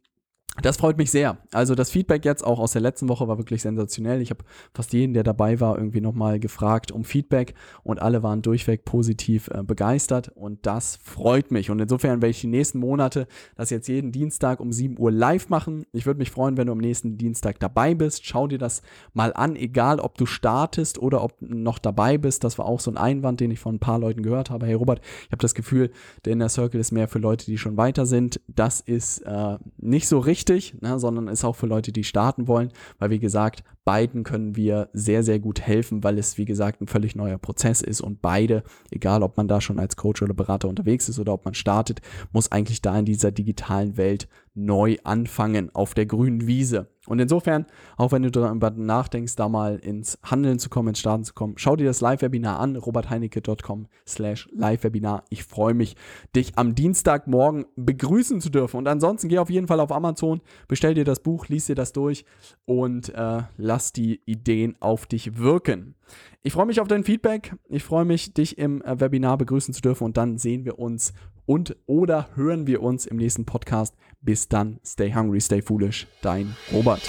das 0.60 0.76
freut 0.76 0.98
mich 0.98 1.10
sehr. 1.10 1.38
Also 1.50 1.74
das 1.74 1.90
Feedback 1.90 2.26
jetzt 2.26 2.44
auch 2.44 2.58
aus 2.58 2.72
der 2.72 2.82
letzten 2.82 3.08
Woche 3.08 3.26
war 3.26 3.38
wirklich 3.38 3.62
sensationell. 3.62 4.20
Ich 4.20 4.28
habe 4.28 4.44
fast 4.74 4.92
jeden, 4.92 5.14
der 5.14 5.22
dabei 5.22 5.60
war, 5.60 5.78
irgendwie 5.78 6.02
nochmal 6.02 6.38
gefragt 6.40 6.92
um 6.92 7.04
Feedback 7.04 7.54
und 7.84 8.02
alle 8.02 8.22
waren 8.22 8.42
durchweg 8.42 8.84
positiv 8.84 9.48
äh, 9.48 9.62
begeistert 9.62 10.28
und 10.34 10.66
das 10.66 10.96
freut 11.02 11.50
mich. 11.50 11.70
Und 11.70 11.80
insofern 11.80 12.20
werde 12.20 12.32
ich 12.32 12.42
die 12.42 12.48
nächsten 12.48 12.80
Monate 12.80 13.28
das 13.56 13.70
jetzt 13.70 13.88
jeden 13.88 14.12
Dienstag 14.12 14.60
um 14.60 14.72
7 14.72 14.98
Uhr 14.98 15.10
live 15.10 15.48
machen. 15.48 15.86
Ich 15.90 16.04
würde 16.04 16.18
mich 16.18 16.30
freuen, 16.30 16.58
wenn 16.58 16.66
du 16.66 16.72
am 16.72 16.78
nächsten 16.78 17.16
Dienstag 17.16 17.58
dabei 17.58 17.94
bist. 17.94 18.26
Schau 18.26 18.46
dir 18.46 18.58
das 18.58 18.82
mal 19.14 19.32
an, 19.32 19.56
egal 19.56 20.00
ob 20.00 20.18
du 20.18 20.26
startest 20.26 20.98
oder 20.98 21.24
ob 21.24 21.38
du 21.38 21.46
noch 21.46 21.78
dabei 21.78 22.18
bist. 22.18 22.44
Das 22.44 22.58
war 22.58 22.66
auch 22.66 22.80
so 22.80 22.90
ein 22.90 22.98
Einwand, 22.98 23.40
den 23.40 23.50
ich 23.50 23.58
von 23.58 23.76
ein 23.76 23.80
paar 23.80 23.98
Leuten 23.98 24.22
gehört 24.22 24.50
habe. 24.50 24.66
Hey 24.66 24.74
Robert, 24.74 25.00
ich 25.24 25.32
habe 25.32 25.40
das 25.40 25.54
Gefühl, 25.54 25.90
der 26.26 26.34
Inner 26.34 26.50
Circle 26.50 26.78
ist 26.78 26.92
mehr 26.92 27.08
für 27.08 27.20
Leute, 27.20 27.46
die 27.46 27.56
schon 27.56 27.78
weiter 27.78 28.04
sind. 28.04 28.38
Das 28.48 28.80
ist 28.80 29.20
äh, 29.20 29.56
nicht 29.78 30.08
so 30.08 30.18
richtig 30.18 30.41
wichtig, 30.42 30.74
ne, 30.80 30.98
sondern 30.98 31.28
ist 31.28 31.44
auch 31.44 31.54
für 31.54 31.66
Leute, 31.66 31.92
die 31.92 32.02
starten 32.02 32.48
wollen, 32.48 32.72
weil 32.98 33.10
wie 33.10 33.20
gesagt, 33.20 33.62
beiden 33.84 34.24
können 34.24 34.56
wir 34.56 34.88
sehr, 34.92 35.22
sehr 35.22 35.38
gut 35.38 35.60
helfen, 35.60 36.02
weil 36.02 36.18
es 36.18 36.36
wie 36.36 36.44
gesagt 36.44 36.80
ein 36.80 36.88
völlig 36.88 37.14
neuer 37.14 37.38
Prozess 37.38 37.80
ist 37.80 38.00
und 38.00 38.22
beide, 38.22 38.64
egal 38.90 39.22
ob 39.22 39.36
man 39.36 39.46
da 39.46 39.60
schon 39.60 39.78
als 39.78 39.96
Coach 39.96 40.22
oder 40.22 40.34
Berater 40.34 40.68
unterwegs 40.68 41.08
ist 41.08 41.18
oder 41.18 41.32
ob 41.32 41.44
man 41.44 41.54
startet, 41.54 42.00
muss 42.32 42.50
eigentlich 42.50 42.82
da 42.82 42.98
in 42.98 43.04
dieser 43.04 43.30
digitalen 43.30 43.96
Welt 43.96 44.28
neu 44.54 44.96
anfangen 45.04 45.72
auf 45.74 45.94
der 45.94 46.06
grünen 46.06 46.46
Wiese. 46.46 46.88
Und 47.06 47.18
insofern, 47.18 47.66
auch 47.96 48.12
wenn 48.12 48.22
du 48.22 48.30
darüber 48.30 48.70
nachdenkst, 48.70 49.34
da 49.34 49.48
mal 49.48 49.76
ins 49.78 50.18
Handeln 50.22 50.60
zu 50.60 50.68
kommen, 50.68 50.90
ins 50.90 51.00
Starten 51.00 51.24
zu 51.24 51.34
kommen, 51.34 51.54
schau 51.56 51.74
dir 51.74 51.86
das 51.86 52.00
Live-Webinar 52.00 52.60
an, 52.60 52.76
robertheinecke.com 52.76 53.88
slash 54.06 54.48
Live-Webinar. 54.52 55.24
Ich 55.28 55.42
freue 55.42 55.74
mich, 55.74 55.96
dich 56.36 56.56
am 56.56 56.76
Dienstagmorgen 56.76 57.66
begrüßen 57.74 58.40
zu 58.40 58.50
dürfen. 58.50 58.76
Und 58.76 58.86
ansonsten 58.86 59.28
geh 59.28 59.38
auf 59.38 59.50
jeden 59.50 59.66
Fall 59.66 59.80
auf 59.80 59.90
Amazon, 59.90 60.42
bestell 60.68 60.94
dir 60.94 61.04
das 61.04 61.20
Buch, 61.20 61.48
lies 61.48 61.66
dir 61.66 61.74
das 61.74 61.92
durch 61.92 62.24
und 62.66 63.08
äh, 63.14 63.42
lass 63.56 63.92
die 63.92 64.20
Ideen 64.24 64.76
auf 64.78 65.06
dich 65.06 65.38
wirken. 65.38 65.96
Ich 66.42 66.52
freue 66.52 66.66
mich 66.66 66.80
auf 66.80 66.88
dein 66.88 67.04
Feedback. 67.04 67.54
Ich 67.68 67.84
freue 67.84 68.04
mich, 68.04 68.34
dich 68.34 68.58
im 68.58 68.82
äh, 68.82 69.00
Webinar 69.00 69.38
begrüßen 69.38 69.74
zu 69.74 69.80
dürfen 69.80 70.04
und 70.04 70.16
dann 70.16 70.38
sehen 70.38 70.64
wir 70.64 70.78
uns 70.78 71.12
und 71.46 71.76
oder 71.86 72.28
hören 72.34 72.66
wir 72.66 72.82
uns 72.82 73.06
im 73.06 73.16
nächsten 73.16 73.44
Podcast. 73.44 73.94
Bis 74.20 74.48
dann, 74.48 74.78
stay 74.84 75.12
hungry, 75.12 75.40
stay 75.40 75.62
foolish, 75.62 76.06
dein 76.20 76.56
Robert. 76.72 77.02